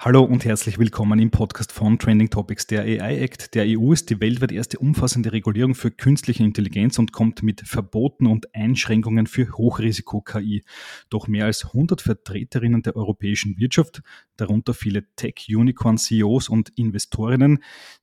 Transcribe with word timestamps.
Hallo 0.00 0.22
und 0.22 0.44
herzlich 0.44 0.78
willkommen 0.78 1.18
im 1.18 1.32
Podcast 1.32 1.72
von 1.72 1.98
Trending 1.98 2.30
Topics. 2.30 2.68
Der 2.68 2.82
AI 2.82 3.18
Act 3.18 3.56
der 3.56 3.64
EU 3.66 3.92
ist 3.92 4.08
die 4.10 4.20
weltweit 4.20 4.52
erste 4.52 4.78
umfassende 4.78 5.32
Regulierung 5.32 5.74
für 5.74 5.90
künstliche 5.90 6.44
Intelligenz 6.44 7.00
und 7.00 7.12
kommt 7.12 7.42
mit 7.42 7.62
Verboten 7.62 8.28
und 8.28 8.54
Einschränkungen 8.54 9.26
für 9.26 9.48
Hochrisiko-KI. 9.58 10.62
Doch 11.10 11.26
mehr 11.26 11.46
als 11.46 11.64
100 11.64 12.00
Vertreterinnen 12.00 12.82
der 12.82 12.94
europäischen 12.94 13.58
Wirtschaft, 13.58 14.02
darunter 14.36 14.72
viele 14.72 15.02
Tech-Unicorn-CEOs 15.16 16.48
und 16.48 16.68
Investorinnen, 16.76 17.58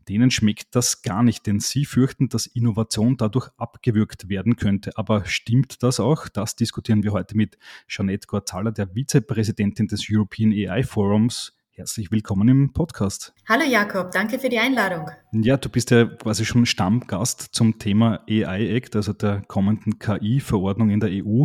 denen 0.10 0.32
schmeckt 0.32 0.76
das 0.76 1.02
gar 1.02 1.24
nicht, 1.24 1.48
denn 1.48 1.62
sie 1.62 1.86
fürchten, 1.86 2.28
dass 2.28 2.46
Innovation 2.46 3.16
dadurch 3.16 3.48
abgewürgt 3.56 4.28
werden 4.28 4.58
könnte. 4.58 4.92
Aber 4.98 5.24
stimmt 5.24 5.82
das 5.82 6.02
auch? 6.02 6.28
Das 6.28 6.58
diskutieren 6.58 7.04
wir 7.04 7.14
heute 7.14 7.38
mit 7.38 7.58
Jeanette 7.88 8.28
Gorzala, 8.28 8.72
der 8.72 8.94
Vizepräsidentin 8.94 9.88
des 9.88 10.06
European 10.12 10.52
AI 10.52 10.84
Forums 10.84 11.54
Herzlich 11.78 12.10
willkommen 12.10 12.48
im 12.48 12.72
Podcast. 12.72 13.34
Hallo 13.50 13.66
Jakob, 13.70 14.10
danke 14.12 14.40
für 14.40 14.48
die 14.48 14.60
Einladung. 14.60 15.12
Ja, 15.34 15.58
du 15.58 15.68
bist 15.68 15.92
ja 15.92 16.06
quasi 16.06 16.46
schon 16.46 16.66
Stammgast 16.66 17.50
zum 17.52 17.80
Thema 17.80 18.24
AI 18.30 18.70
Act, 18.78 18.96
also 18.96 19.12
der 19.12 19.42
kommenden 19.42 20.00
KI-Verordnung 20.00 20.90
in 20.90 21.02
der 21.02 21.10
EU. 21.12 21.44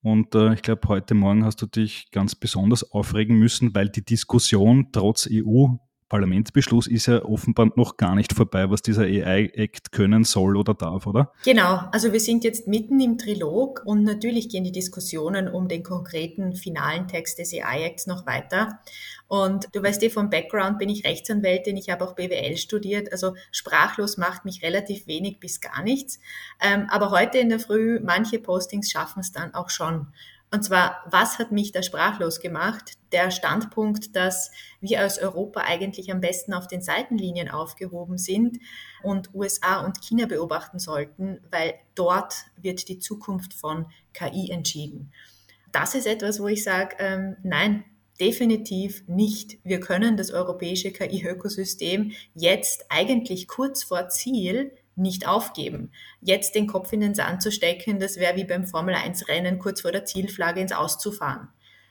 Und 0.00 0.36
äh, 0.36 0.54
ich 0.54 0.62
glaube, 0.62 0.86
heute 0.86 1.14
Morgen 1.14 1.44
hast 1.44 1.62
du 1.62 1.66
dich 1.66 2.12
ganz 2.12 2.36
besonders 2.36 2.92
aufregen 2.92 3.36
müssen, 3.40 3.74
weil 3.74 3.88
die 3.88 4.04
Diskussion 4.04 4.90
trotz 4.92 5.28
EU 5.28 5.66
Parlamentsbeschluss 6.12 6.88
ist 6.88 7.06
ja 7.06 7.24
offenbar 7.24 7.70
noch 7.74 7.96
gar 7.96 8.14
nicht 8.14 8.34
vorbei, 8.34 8.68
was 8.68 8.82
dieser 8.82 9.04
AI-Act 9.04 9.92
können 9.92 10.24
soll 10.24 10.58
oder 10.58 10.74
darf, 10.74 11.06
oder? 11.06 11.32
Genau, 11.42 11.80
also 11.90 12.12
wir 12.12 12.20
sind 12.20 12.44
jetzt 12.44 12.68
mitten 12.68 13.00
im 13.00 13.16
Trilog 13.16 13.80
und 13.86 14.04
natürlich 14.04 14.50
gehen 14.50 14.62
die 14.62 14.72
Diskussionen 14.72 15.48
um 15.48 15.68
den 15.68 15.82
konkreten 15.82 16.54
finalen 16.54 17.08
Text 17.08 17.38
des 17.38 17.54
AI-Acts 17.54 18.06
noch 18.08 18.26
weiter. 18.26 18.80
Und 19.26 19.68
du 19.72 19.82
weißt 19.82 20.02
eh, 20.02 20.10
vom 20.10 20.28
Background 20.28 20.78
bin 20.78 20.90
ich 20.90 21.06
Rechtsanwältin, 21.06 21.78
ich 21.78 21.88
habe 21.88 22.04
auch 22.04 22.14
BWL 22.14 22.58
studiert, 22.58 23.10
also 23.10 23.34
sprachlos 23.50 24.18
macht 24.18 24.44
mich 24.44 24.62
relativ 24.62 25.06
wenig 25.06 25.40
bis 25.40 25.62
gar 25.62 25.82
nichts. 25.82 26.18
Ähm, 26.60 26.88
aber 26.90 27.10
heute 27.10 27.38
in 27.38 27.48
der 27.48 27.58
Früh, 27.58 28.00
manche 28.04 28.38
Postings 28.38 28.90
schaffen 28.90 29.20
es 29.20 29.32
dann 29.32 29.54
auch 29.54 29.70
schon. 29.70 30.08
Und 30.52 30.62
zwar, 30.62 31.02
was 31.10 31.38
hat 31.38 31.50
mich 31.50 31.72
da 31.72 31.82
sprachlos 31.82 32.38
gemacht? 32.38 32.98
Der 33.10 33.30
Standpunkt, 33.30 34.14
dass 34.14 34.50
wir 34.82 35.00
als 35.00 35.18
Europa 35.18 35.62
eigentlich 35.62 36.12
am 36.12 36.20
besten 36.20 36.52
auf 36.52 36.66
den 36.66 36.82
Seitenlinien 36.82 37.48
aufgehoben 37.48 38.18
sind 38.18 38.58
und 39.02 39.34
USA 39.34 39.80
und 39.80 40.02
China 40.02 40.26
beobachten 40.26 40.78
sollten, 40.78 41.40
weil 41.50 41.74
dort 41.94 42.34
wird 42.56 42.88
die 42.88 42.98
Zukunft 42.98 43.54
von 43.54 43.86
KI 44.12 44.50
entschieden. 44.50 45.10
Das 45.72 45.94
ist 45.94 46.06
etwas, 46.06 46.38
wo 46.38 46.48
ich 46.48 46.62
sage, 46.62 46.96
ähm, 46.98 47.36
nein, 47.42 47.84
definitiv 48.20 49.04
nicht. 49.08 49.58
Wir 49.64 49.80
können 49.80 50.18
das 50.18 50.30
europäische 50.32 50.92
KI-Ökosystem 50.92 52.12
jetzt 52.34 52.84
eigentlich 52.90 53.48
kurz 53.48 53.84
vor 53.84 54.10
Ziel 54.10 54.70
nicht 54.96 55.26
aufgeben. 55.26 55.90
Jetzt 56.20 56.54
den 56.54 56.66
Kopf 56.66 56.92
in 56.92 57.00
den 57.00 57.14
Sand 57.14 57.42
zu 57.42 57.50
stecken, 57.50 58.00
das 58.00 58.16
wäre 58.16 58.36
wie 58.36 58.44
beim 58.44 58.66
Formel-1-Rennen 58.66 59.58
kurz 59.58 59.80
vor 59.80 59.92
der 59.92 60.04
Zielflagge 60.04 60.60
ins 60.60 60.72
Auszufahren. 60.72 61.48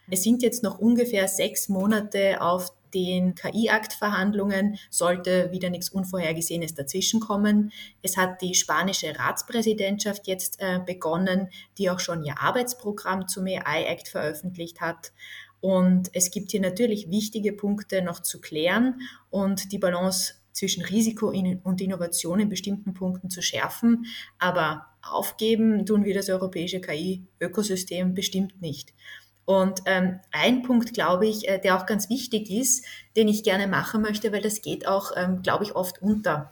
Es 0.10 0.24
sind 0.24 0.42
jetzt 0.44 0.64
noch 0.64 0.80
ungefähr 0.80 1.28
sechs 1.28 1.70
Monate 1.70 2.42
auf 2.42 2.72
den 2.94 3.36
KI-Akt-Verhandlungen 3.36 4.78
sollte 4.90 5.52
wieder 5.52 5.70
nichts 5.70 5.90
Unvorhergesehenes 5.90 6.74
dazwischenkommen. 6.74 7.72
Es 8.02 8.18
hat 8.18 8.42
die 8.42 8.54
spanische 8.54 9.18
Ratspräsidentschaft 9.18 10.28
jetzt 10.28 10.58
äh, 10.60 10.80
begonnen, 10.86 11.50
die 11.78 11.90
auch 11.90 12.00
schon 12.00 12.24
ihr 12.24 12.40
Arbeitsprogramm 12.40 13.28
zum 13.28 13.46
AI-Act 13.46 14.08
veröffentlicht 14.08 14.82
hat. 14.82 15.14
Und 15.62 16.10
es 16.14 16.32
gibt 16.32 16.52
hier 16.52 16.62
natürlich 16.62 17.10
wichtige 17.10 17.54
Punkte 17.54 18.02
noch 18.02 18.22
zu 18.22 18.42
klären 18.42 19.02
und 19.30 19.72
die 19.72 19.78
Balance 19.78 20.34
zwischen 20.52 20.84
Risiko 20.84 21.30
und 21.64 21.82
Innovation 21.82 22.40
in 22.40 22.50
bestimmten 22.50 22.94
Punkten 22.94 23.30
zu 23.30 23.42
schärfen. 23.42 24.06
Aber 24.40 24.88
aufgeben 25.02 25.86
tun 25.86 26.06
wir 26.06 26.14
das 26.14 26.30
europäische 26.30 26.82
KI-Ökosystem 26.82 28.14
bestimmt 28.14 28.62
nicht. 28.62 28.94
Und 29.46 29.82
ähm, 29.86 30.20
ein 30.32 30.62
Punkt, 30.62 30.94
glaube 30.94 31.28
ich, 31.28 31.48
äh, 31.48 31.60
der 31.60 31.78
auch 31.78 31.86
ganz 31.86 32.10
wichtig 32.10 32.50
ist, 32.50 32.86
den 33.16 33.28
ich 33.28 33.44
gerne 33.44 33.68
machen 33.68 34.02
möchte, 34.02 34.32
weil 34.32 34.42
das 34.42 34.62
geht 34.62 34.88
auch, 34.88 35.12
ähm, 35.16 35.42
glaube 35.42 35.64
ich, 35.64 35.76
oft 35.76 36.02
unter. 36.02 36.52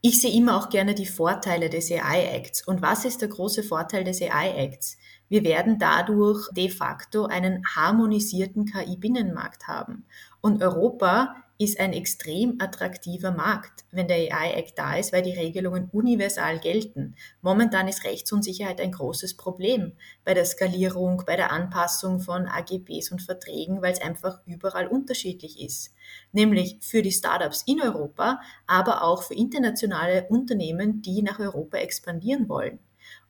Ich 0.00 0.20
sehe 0.20 0.34
immer 0.34 0.58
auch 0.58 0.68
gerne 0.68 0.94
die 0.94 1.06
Vorteile 1.06 1.70
des 1.70 1.90
AI-Acts. 1.90 2.66
Und 2.66 2.82
was 2.82 3.06
ist 3.06 3.22
der 3.22 3.28
große 3.28 3.62
Vorteil 3.62 4.04
des 4.04 4.20
AI-Acts? 4.20 4.98
Wir 5.30 5.44
werden 5.44 5.78
dadurch 5.78 6.50
de 6.52 6.68
facto 6.68 7.24
einen 7.24 7.62
harmonisierten 7.74 8.66
KI-Binnenmarkt 8.66 9.66
haben. 9.66 10.04
Und 10.42 10.62
Europa 10.62 11.34
ist 11.56 11.78
ein 11.78 11.92
extrem 11.92 12.56
attraktiver 12.58 13.30
Markt, 13.30 13.84
wenn 13.92 14.08
der 14.08 14.16
AI-Act 14.16 14.76
da 14.76 14.96
ist, 14.96 15.12
weil 15.12 15.22
die 15.22 15.32
Regelungen 15.32 15.88
universal 15.92 16.58
gelten. 16.58 17.14
Momentan 17.42 17.86
ist 17.86 18.04
Rechtsunsicherheit 18.04 18.80
ein 18.80 18.90
großes 18.90 19.36
Problem 19.36 19.92
bei 20.24 20.34
der 20.34 20.44
Skalierung, 20.44 21.22
bei 21.24 21.36
der 21.36 21.52
Anpassung 21.52 22.20
von 22.20 22.46
AGBs 22.46 23.12
und 23.12 23.22
Verträgen, 23.22 23.82
weil 23.82 23.92
es 23.92 24.02
einfach 24.02 24.40
überall 24.46 24.88
unterschiedlich 24.88 25.60
ist. 25.60 25.94
Nämlich 26.32 26.78
für 26.80 27.02
die 27.02 27.12
Startups 27.12 27.62
in 27.66 27.80
Europa, 27.80 28.40
aber 28.66 29.04
auch 29.04 29.22
für 29.22 29.34
internationale 29.34 30.26
Unternehmen, 30.28 31.02
die 31.02 31.22
nach 31.22 31.38
Europa 31.38 31.78
expandieren 31.78 32.48
wollen. 32.48 32.80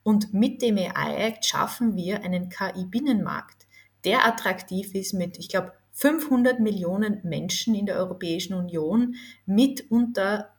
Und 0.03 0.33
mit 0.33 0.63
dem 0.63 0.79
AI-Act 0.79 1.45
schaffen 1.45 1.95
wir 1.95 2.23
einen 2.23 2.49
KI-Binnenmarkt, 2.49 3.67
der 4.05 4.27
attraktiv 4.27 4.95
ist 4.95 5.15
mit, 5.15 5.39
ich 5.39 5.49
glaube, 5.49 5.73
500 5.95 6.61
Millionen 6.61 7.21
Menschen 7.23 7.75
in 7.75 7.87
der 7.87 7.97
Europäischen 7.97 8.55
Union 8.55 9.15
mitunter 9.47 10.51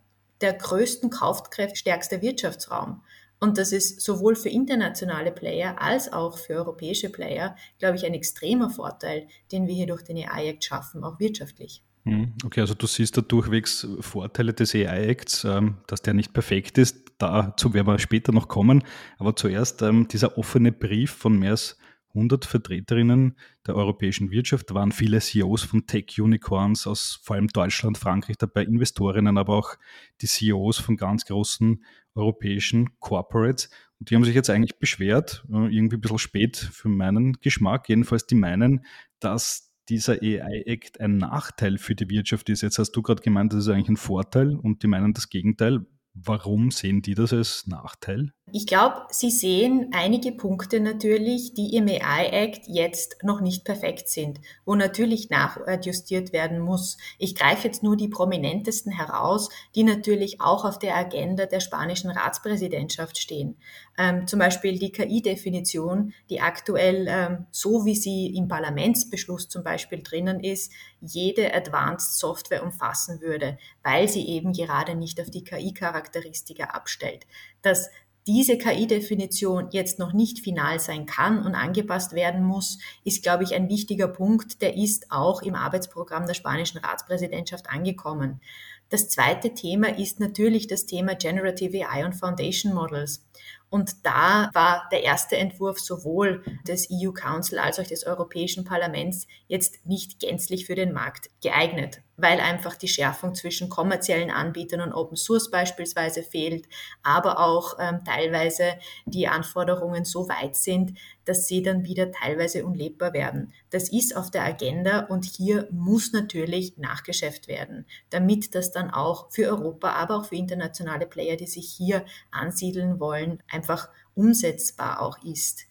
der 0.41 0.53
größten 0.53 1.09
kaufkräftstärkste 1.09 2.21
Wirtschaftsraum. 2.21 3.01
Und 3.39 3.57
das 3.57 3.71
ist 3.71 4.01
sowohl 4.01 4.35
für 4.35 4.49
internationale 4.49 5.31
Player 5.31 5.81
als 5.81 6.11
auch 6.11 6.37
für 6.37 6.53
europäische 6.53 7.09
Player, 7.09 7.55
glaube 7.79 7.97
ich, 7.97 8.05
ein 8.05 8.13
extremer 8.13 8.69
Vorteil, 8.69 9.27
den 9.51 9.67
wir 9.67 9.75
hier 9.75 9.87
durch 9.87 10.03
den 10.03 10.17
AI-Act 10.17 10.63
schaffen, 10.63 11.03
auch 11.03 11.19
wirtschaftlich. 11.19 11.83
Hm, 12.05 12.33
okay, 12.45 12.61
also 12.61 12.73
du 12.73 12.87
siehst 12.87 13.17
da 13.17 13.21
durchwegs 13.21 13.87
Vorteile 13.99 14.53
des 14.53 14.73
AI-Acts, 14.73 15.43
ähm, 15.43 15.77
dass 15.87 16.01
der 16.01 16.13
nicht 16.13 16.33
perfekt 16.33 16.77
ist. 16.77 17.03
Dazu 17.17 17.73
werden 17.73 17.87
wir 17.87 17.99
später 17.99 18.31
noch 18.31 18.47
kommen. 18.47 18.83
Aber 19.17 19.35
zuerst 19.35 19.81
ähm, 19.81 20.07
dieser 20.07 20.37
offene 20.37 20.71
Brief 20.71 21.11
von 21.11 21.37
mehr 21.37 21.51
als 21.51 21.77
100 22.15 22.45
Vertreterinnen 22.45 23.37
der 23.67 23.75
europäischen 23.75 24.31
Wirtschaft, 24.31 24.73
waren 24.73 24.91
viele 24.91 25.19
CEOs 25.19 25.63
von 25.63 25.85
Tech-Unicorns 25.85 26.87
aus 26.87 27.19
vor 27.21 27.35
allem 27.35 27.47
Deutschland, 27.47 27.97
Frankreich 27.97 28.37
dabei, 28.37 28.63
Investorinnen, 28.63 29.37
aber 29.37 29.55
auch 29.55 29.75
die 30.21 30.27
CEOs 30.27 30.79
von 30.79 30.97
ganz 30.97 31.25
großen 31.25 31.83
europäischen 32.15 32.97
Corporates. 32.99 33.69
Und 33.99 34.09
die 34.09 34.15
haben 34.15 34.23
sich 34.23 34.35
jetzt 34.35 34.49
eigentlich 34.49 34.79
beschwert, 34.79 35.45
äh, 35.49 35.75
irgendwie 35.75 35.97
ein 35.97 36.01
bisschen 36.01 36.19
spät 36.19 36.57
für 36.57 36.89
meinen 36.89 37.33
Geschmack, 37.41 37.89
jedenfalls 37.89 38.25
die 38.25 38.35
meinen, 38.35 38.85
dass 39.19 39.73
dieser 39.89 40.13
AI-Act 40.13 40.99
ein 40.99 41.17
Nachteil 41.17 41.77
für 41.77 41.95
die 41.95 42.09
Wirtschaft 42.09 42.49
ist. 42.49 42.61
Jetzt 42.61 42.79
hast 42.79 42.91
du 42.91 43.01
gerade 43.01 43.21
gemeint, 43.21 43.53
das 43.53 43.65
ist 43.65 43.69
eigentlich 43.69 43.89
ein 43.89 43.97
Vorteil 43.97 44.55
und 44.55 44.83
die 44.83 44.87
meinen 44.87 45.13
das 45.13 45.29
Gegenteil. 45.29 45.85
Warum 46.13 46.71
sehen 46.71 47.01
die 47.01 47.13
das 47.13 47.33
als 47.33 47.67
Nachteil? 47.67 48.31
Ich 48.57 48.67
glaube, 48.67 49.01
Sie 49.09 49.31
sehen 49.31 49.89
einige 49.91 50.31
Punkte 50.31 50.79
natürlich, 50.79 51.53
die 51.55 51.75
im 51.75 51.89
AI-Act 51.89 52.69
jetzt 52.69 53.17
noch 53.21 53.41
nicht 53.41 53.65
perfekt 53.65 54.07
sind, 54.07 54.39
wo 54.63 54.75
natürlich 54.75 55.29
nachjustiert 55.29 56.31
werden 56.31 56.59
muss. 56.59 56.97
Ich 57.19 57.35
greife 57.35 57.67
jetzt 57.67 57.83
nur 57.83 57.97
die 57.97 58.07
prominentesten 58.07 58.93
heraus, 58.93 59.49
die 59.75 59.83
natürlich 59.83 60.39
auch 60.39 60.63
auf 60.63 60.79
der 60.79 60.95
Agenda 60.95 61.47
der 61.47 61.59
spanischen 61.59 62.11
Ratspräsidentschaft 62.11 63.17
stehen. 63.17 63.57
Ähm, 63.97 64.25
zum 64.25 64.39
Beispiel 64.39 64.79
die 64.79 64.93
KI-Definition, 64.93 66.13
die 66.29 66.39
aktuell, 66.39 67.07
ähm, 67.09 67.47
so 67.51 67.83
wie 67.83 67.95
sie 67.95 68.27
im 68.37 68.47
Parlamentsbeschluss 68.47 69.49
zum 69.49 69.65
Beispiel 69.65 70.01
drinnen 70.01 70.39
ist, 70.39 70.71
jede 71.01 71.53
Advanced 71.53 72.19
Software 72.19 72.63
umfassen 72.63 73.19
würde, 73.19 73.57
weil 73.83 74.07
sie 74.07 74.25
eben 74.29 74.53
gerade 74.53 74.95
nicht 74.95 75.19
auf 75.19 75.29
die 75.29 75.43
KI-Charakteristika 75.43 76.65
abstellt. 76.65 77.25
Das 77.61 77.89
diese 78.27 78.57
KI-Definition 78.57 79.69
jetzt 79.71 79.99
noch 79.99 80.13
nicht 80.13 80.39
final 80.39 80.79
sein 80.79 81.05
kann 81.05 81.43
und 81.43 81.53
angepasst 81.53 82.13
werden 82.13 82.43
muss, 82.43 82.79
ist, 83.03 83.21
glaube 83.21 83.43
ich, 83.43 83.53
ein 83.53 83.69
wichtiger 83.69 84.07
Punkt. 84.07 84.61
Der 84.61 84.75
ist 84.75 85.11
auch 85.11 85.41
im 85.41 85.53
Arbeitsprogramm 85.53 86.25
der 86.25 86.33
spanischen 86.33 86.79
Ratspräsidentschaft 86.79 87.69
angekommen. 87.69 88.41
Das 88.89 89.09
zweite 89.09 89.53
Thema 89.53 89.97
ist 89.97 90.19
natürlich 90.19 90.67
das 90.67 90.85
Thema 90.85 91.15
Generative 91.15 91.89
AI 91.89 92.05
und 92.05 92.13
Foundation 92.13 92.73
Models. 92.73 93.25
Und 93.69 94.05
da 94.05 94.49
war 94.53 94.87
der 94.91 95.03
erste 95.03 95.37
Entwurf 95.37 95.79
sowohl 95.79 96.43
des 96.67 96.87
EU 96.91 97.11
Council 97.11 97.59
als 97.59 97.79
auch 97.79 97.87
des 97.87 98.05
Europäischen 98.05 98.63
Parlaments 98.63 99.27
jetzt 99.47 99.85
nicht 99.85 100.19
gänzlich 100.19 100.65
für 100.65 100.75
den 100.75 100.93
Markt 100.93 101.29
geeignet, 101.41 102.01
weil 102.17 102.39
einfach 102.39 102.75
die 102.75 102.87
Schärfung 102.87 103.35
zwischen 103.35 103.69
kommerziellen 103.69 104.31
Anbietern 104.31 104.81
und 104.81 104.93
Open 104.93 105.17
Source 105.17 105.51
beispielsweise 105.51 106.23
fehlt, 106.23 106.67
aber 107.03 107.39
auch 107.39 107.77
ähm, 107.79 108.01
teilweise 108.05 108.75
die 109.05 109.27
Anforderungen 109.27 110.05
so 110.05 110.29
weit 110.29 110.55
sind, 110.55 110.97
dass 111.25 111.47
sie 111.47 111.63
dann 111.63 111.85
wieder 111.85 112.11
teilweise 112.11 112.65
unlebbar 112.65 113.13
werden. 113.13 113.53
Das 113.71 113.89
ist 113.89 114.15
auf 114.15 114.31
der 114.31 114.43
Agenda 114.43 114.99
und 115.05 115.25
hier 115.25 115.67
muss 115.71 116.13
natürlich 116.13 116.77
nachgeschärft 116.77 117.47
werden, 117.47 117.85
damit 118.09 118.55
das 118.55 118.71
dann 118.71 118.91
auch 118.91 119.31
für 119.31 119.47
Europa, 119.49 119.89
aber 119.89 120.17
auch 120.17 120.25
für 120.25 120.35
internationale 120.35 121.07
Player, 121.07 121.35
die 121.35 121.47
sich 121.47 121.67
hier 121.67 122.05
ansiedeln 122.31 122.99
wollen, 122.99 123.41
einfach 123.49 123.89
umsetzbar 124.13 125.01
auch 125.01 125.17
ist. 125.23 125.65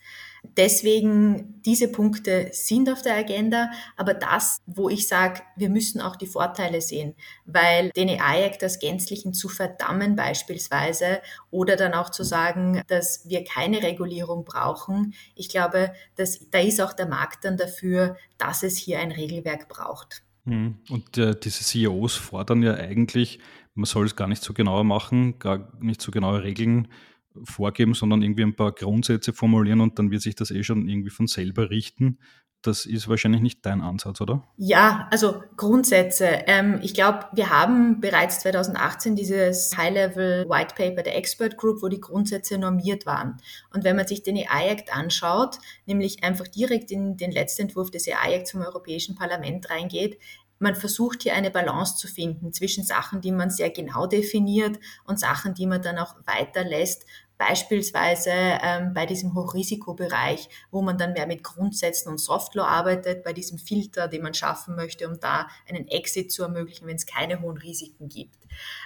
Deswegen, 0.56 1.62
diese 1.62 1.88
Punkte 1.88 2.48
sind 2.52 2.90
auf 2.90 3.02
der 3.02 3.16
Agenda, 3.16 3.70
aber 3.96 4.14
das, 4.14 4.62
wo 4.66 4.88
ich 4.88 5.08
sage, 5.08 5.40
wir 5.56 5.70
müssen 5.70 6.00
auch 6.00 6.16
die 6.16 6.26
Vorteile 6.26 6.80
sehen, 6.80 7.14
weil 7.46 7.90
den 7.90 8.08
AI-Act 8.08 8.62
als 8.62 8.78
Gänzlichen 8.78 9.34
zu 9.34 9.48
verdammen 9.48 10.16
beispielsweise 10.16 11.20
oder 11.50 11.76
dann 11.76 11.94
auch 11.94 12.10
zu 12.10 12.24
sagen, 12.24 12.82
dass 12.88 13.28
wir 13.28 13.44
keine 13.44 13.82
Regulierung 13.82 14.44
brauchen, 14.44 15.14
ich 15.34 15.48
glaube, 15.48 15.92
dass, 16.16 16.48
da 16.50 16.60
ist 16.60 16.80
auch 16.80 16.92
der 16.92 17.06
Markt 17.06 17.44
dann 17.44 17.56
dafür, 17.56 18.16
dass 18.38 18.62
es 18.62 18.76
hier 18.76 19.00
ein 19.00 19.12
Regelwerk 19.12 19.68
braucht. 19.68 20.22
Hm. 20.44 20.76
Und 20.90 21.16
äh, 21.16 21.34
diese 21.34 21.64
CEOs 21.64 22.16
fordern 22.16 22.62
ja 22.62 22.74
eigentlich, 22.74 23.38
man 23.74 23.86
soll 23.86 24.06
es 24.06 24.14
gar 24.14 24.28
nicht 24.28 24.42
so 24.42 24.52
genauer 24.52 24.84
machen, 24.84 25.38
gar 25.38 25.72
nicht 25.80 26.00
so 26.00 26.10
genaue 26.12 26.42
Regeln 26.42 26.88
vorgeben, 27.42 27.94
sondern 27.94 28.22
irgendwie 28.22 28.44
ein 28.44 28.56
paar 28.56 28.72
Grundsätze 28.72 29.32
formulieren 29.32 29.80
und 29.80 29.98
dann 29.98 30.10
wird 30.10 30.22
sich 30.22 30.34
das 30.34 30.50
eh 30.50 30.62
schon 30.62 30.88
irgendwie 30.88 31.10
von 31.10 31.26
selber 31.26 31.70
richten. 31.70 32.18
Das 32.64 32.86
ist 32.86 33.08
wahrscheinlich 33.08 33.42
nicht 33.42 33.66
dein 33.66 33.82
Ansatz, 33.82 34.22
oder? 34.22 34.42
Ja, 34.56 35.06
also 35.10 35.42
Grundsätze. 35.58 36.26
Ähm, 36.46 36.80
ich 36.82 36.94
glaube, 36.94 37.26
wir 37.34 37.50
haben 37.50 38.00
bereits 38.00 38.40
2018 38.40 39.16
dieses 39.16 39.76
High-Level 39.76 40.48
White 40.48 40.74
Paper 40.74 41.02
der 41.02 41.14
Expert 41.16 41.58
Group, 41.58 41.82
wo 41.82 41.88
die 41.88 42.00
Grundsätze 42.00 42.56
normiert 42.56 43.04
waren. 43.04 43.36
Und 43.74 43.84
wenn 43.84 43.96
man 43.96 44.06
sich 44.06 44.22
den 44.22 44.38
AI-Act 44.38 44.94
anschaut, 44.96 45.58
nämlich 45.84 46.24
einfach 46.24 46.48
direkt 46.48 46.90
in 46.90 47.18
den 47.18 47.32
letzten 47.32 47.62
Entwurf 47.62 47.90
des 47.90 48.08
AI-Acts 48.08 48.52
vom 48.52 48.62
Europäischen 48.62 49.14
Parlament 49.14 49.68
reingeht, 49.68 50.18
man 50.58 50.76
versucht 50.76 51.22
hier 51.22 51.34
eine 51.34 51.50
Balance 51.50 51.96
zu 51.96 52.08
finden 52.08 52.52
zwischen 52.54 52.84
Sachen, 52.84 53.20
die 53.20 53.32
man 53.32 53.50
sehr 53.50 53.70
genau 53.70 54.06
definiert 54.06 54.78
und 55.04 55.20
Sachen, 55.20 55.52
die 55.52 55.66
man 55.66 55.82
dann 55.82 55.98
auch 55.98 56.14
weiterlässt, 56.24 57.04
Beispielsweise 57.36 58.30
ähm, 58.32 58.94
bei 58.94 59.06
diesem 59.06 59.34
Hochrisikobereich, 59.34 60.48
wo 60.70 60.82
man 60.82 60.98
dann 60.98 61.14
mehr 61.14 61.26
mit 61.26 61.42
Grundsätzen 61.42 62.08
und 62.10 62.18
Softlaw 62.18 62.66
arbeitet, 62.66 63.24
bei 63.24 63.32
diesem 63.32 63.58
Filter, 63.58 64.06
den 64.06 64.22
man 64.22 64.34
schaffen 64.34 64.76
möchte, 64.76 65.08
um 65.08 65.18
da 65.18 65.48
einen 65.68 65.88
Exit 65.88 66.30
zu 66.30 66.44
ermöglichen, 66.44 66.86
wenn 66.86 66.96
es 66.96 67.06
keine 67.06 67.40
hohen 67.40 67.58
Risiken 67.58 68.08
gibt. 68.08 68.38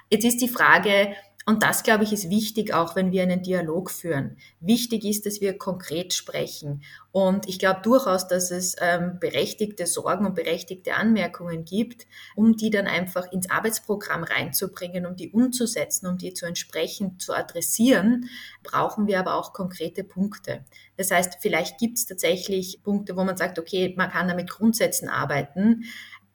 Jetzt 0.08 0.24
ist 0.24 0.40
die 0.40 0.48
Frage, 0.48 1.14
und 1.48 1.62
das, 1.62 1.82
glaube 1.82 2.04
ich, 2.04 2.12
ist 2.12 2.28
wichtig, 2.28 2.74
auch 2.74 2.94
wenn 2.94 3.10
wir 3.10 3.22
einen 3.22 3.42
Dialog 3.42 3.90
führen. 3.90 4.36
Wichtig 4.60 5.06
ist, 5.06 5.24
dass 5.24 5.40
wir 5.40 5.56
konkret 5.56 6.12
sprechen. 6.12 6.82
Und 7.10 7.48
ich 7.48 7.58
glaube 7.58 7.80
durchaus, 7.82 8.28
dass 8.28 8.50
es 8.50 8.76
ähm, 8.82 9.16
berechtigte 9.18 9.86
Sorgen 9.86 10.26
und 10.26 10.34
berechtigte 10.34 10.92
Anmerkungen 10.92 11.64
gibt, 11.64 12.06
um 12.36 12.54
die 12.58 12.68
dann 12.68 12.86
einfach 12.86 13.32
ins 13.32 13.48
Arbeitsprogramm 13.48 14.24
reinzubringen, 14.24 15.06
um 15.06 15.16
die 15.16 15.30
umzusetzen, 15.30 16.06
um 16.06 16.18
die 16.18 16.34
zu 16.34 16.44
entsprechend 16.44 17.22
zu 17.22 17.32
adressieren, 17.32 18.28
brauchen 18.62 19.06
wir 19.06 19.18
aber 19.18 19.34
auch 19.34 19.54
konkrete 19.54 20.04
Punkte. 20.04 20.66
Das 20.98 21.10
heißt, 21.10 21.38
vielleicht 21.40 21.78
gibt 21.78 21.96
es 21.96 22.04
tatsächlich 22.04 22.82
Punkte, 22.82 23.16
wo 23.16 23.24
man 23.24 23.38
sagt, 23.38 23.58
okay, 23.58 23.94
man 23.96 24.10
kann 24.10 24.28
da 24.28 24.34
mit 24.34 24.50
Grundsätzen 24.50 25.08
arbeiten, 25.08 25.84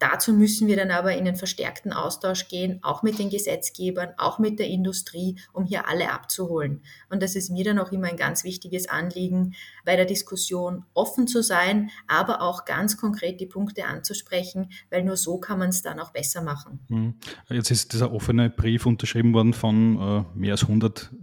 Dazu 0.04 0.34
müssen 0.34 0.68
wir 0.68 0.76
dann 0.76 0.92
aber 0.92 1.14
in 1.14 1.26
einen 1.26 1.38
verstärkten 1.38 1.94
Austausch 1.94 2.50
gehen, 2.50 2.80
auch 2.82 3.04
mit 3.04 3.20
den 3.20 3.30
Gesetzgebern, 3.30 4.10
auch 4.18 4.38
mit 4.38 4.60
der 4.60 4.68
Industrie, 4.68 5.38
um 5.54 5.64
hier 5.64 5.88
alle 5.88 6.12
abzuholen. 6.12 6.82
Und 7.10 7.24
das 7.24 7.38
ist 7.38 7.50
mir 7.50 7.64
dann 7.64 7.80
auch 7.80 7.94
immer 7.94 8.08
ein 8.08 8.18
ganz 8.18 8.44
wichtiges 8.44 8.90
Anliegen, 8.90 9.56
bei 9.86 9.96
der 9.96 10.04
Diskussion 10.04 10.84
offen 10.94 11.26
zu 11.26 11.42
sein, 11.42 11.90
aber 12.06 12.42
auch 12.42 12.66
ganz 12.66 12.98
konkret 12.98 13.40
die 13.40 13.46
Punkte 13.46 13.86
anzusprechen, 13.86 14.72
weil 14.90 15.06
nur 15.06 15.16
so 15.16 15.38
kann 15.38 15.58
man 15.58 15.70
es 15.70 15.82
dann 15.82 16.02
auch 16.02 16.12
besser 16.12 16.42
machen. 16.42 16.80
Hm. 16.90 17.14
Jetzt 17.50 17.72
ist 17.72 17.94
dieser 17.94 18.12
offene 18.12 18.50
Brief 18.50 18.86
unterschrieben 18.86 19.34
worden 19.34 19.54
von 19.54 20.26
äh, 20.36 20.38
mehr 20.38 20.52
als 20.52 20.64
100 20.64 21.14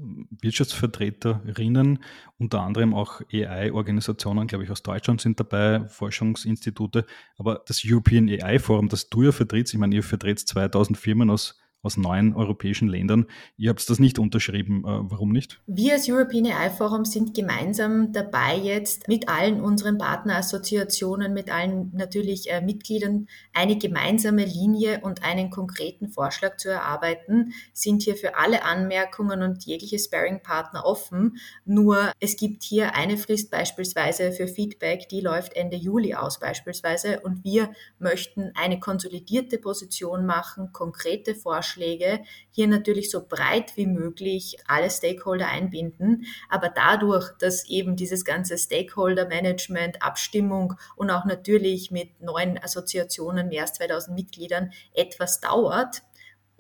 Wirtschaftsvertreterinnen, 0.40 1.98
unter 2.40 2.62
anderem 2.62 2.94
auch 2.94 3.20
AI-Organisationen, 3.32 4.46
glaube 4.46 4.64
ich, 4.64 4.70
aus 4.70 4.82
Deutschland 4.82 5.20
sind 5.20 5.38
dabei, 5.38 5.86
Forschungsinstitute, 5.88 7.04
aber 7.36 7.62
das 7.66 7.82
European 7.84 8.28
AI 8.28 8.58
Forum, 8.58 8.88
das 8.88 9.10
du 9.10 9.24
ja 9.24 9.32
vertrittst, 9.32 9.74
ich 9.74 9.78
meine, 9.78 9.94
ihr 9.94 10.02
vertritt 10.02 10.40
2000 10.40 10.96
Firmen 10.96 11.30
aus 11.30 11.60
aus 11.82 11.96
neun 11.96 12.34
europäischen 12.34 12.88
Ländern. 12.88 13.26
Ihr 13.56 13.70
habt 13.70 13.88
das 13.88 13.98
nicht 13.98 14.18
unterschrieben. 14.18 14.84
Äh, 14.84 15.10
warum 15.10 15.30
nicht? 15.30 15.60
Wir 15.66 15.94
als 15.94 16.08
European 16.08 16.46
AI 16.46 16.68
Forum 16.70 17.04
sind 17.04 17.34
gemeinsam 17.34 18.12
dabei, 18.12 18.56
jetzt 18.56 19.08
mit 19.08 19.28
allen 19.28 19.60
unseren 19.60 19.96
Partnerassoziationen, 19.96 21.32
mit 21.32 21.50
allen 21.50 21.90
natürlich 21.94 22.50
äh, 22.50 22.60
Mitgliedern 22.60 23.28
eine 23.54 23.78
gemeinsame 23.78 24.44
Linie 24.44 25.00
und 25.00 25.24
einen 25.24 25.48
konkreten 25.48 26.10
Vorschlag 26.10 26.58
zu 26.58 26.68
erarbeiten, 26.68 27.54
sind 27.72 28.02
hier 28.02 28.16
für 28.16 28.36
alle 28.36 28.64
Anmerkungen 28.64 29.42
und 29.42 29.64
jegliche 29.64 29.98
Sparing-Partner 29.98 30.84
offen. 30.84 31.38
Nur 31.64 32.12
es 32.20 32.36
gibt 32.36 32.62
hier 32.62 32.94
eine 32.94 33.16
Frist 33.16 33.50
beispielsweise 33.50 34.32
für 34.32 34.48
Feedback, 34.48 35.08
die 35.08 35.22
läuft 35.22 35.54
Ende 35.54 35.76
Juli 35.76 36.14
aus 36.14 36.40
beispielsweise 36.40 37.20
und 37.20 37.42
wir 37.42 37.70
möchten 37.98 38.52
eine 38.54 38.78
konsolidierte 38.80 39.56
Position 39.56 40.26
machen, 40.26 40.72
konkrete 40.72 41.34
Vorschläge 41.34 41.69
Vorschläge 41.70 42.20
hier 42.50 42.66
natürlich 42.66 43.10
so 43.10 43.26
breit 43.26 43.76
wie 43.76 43.86
möglich 43.86 44.58
alle 44.66 44.90
Stakeholder 44.90 45.48
einbinden. 45.48 46.26
Aber 46.48 46.68
dadurch, 46.68 47.30
dass 47.38 47.68
eben 47.68 47.96
dieses 47.96 48.24
ganze 48.24 48.58
Stakeholder-Management, 48.58 50.02
Abstimmung 50.02 50.74
und 50.96 51.10
auch 51.10 51.24
natürlich 51.24 51.90
mit 51.90 52.20
neuen 52.20 52.62
Assoziationen, 52.62 53.48
mehr 53.48 53.62
als 53.62 53.74
2000 53.74 54.16
Mitgliedern, 54.16 54.72
etwas 54.94 55.40
dauert, 55.40 56.02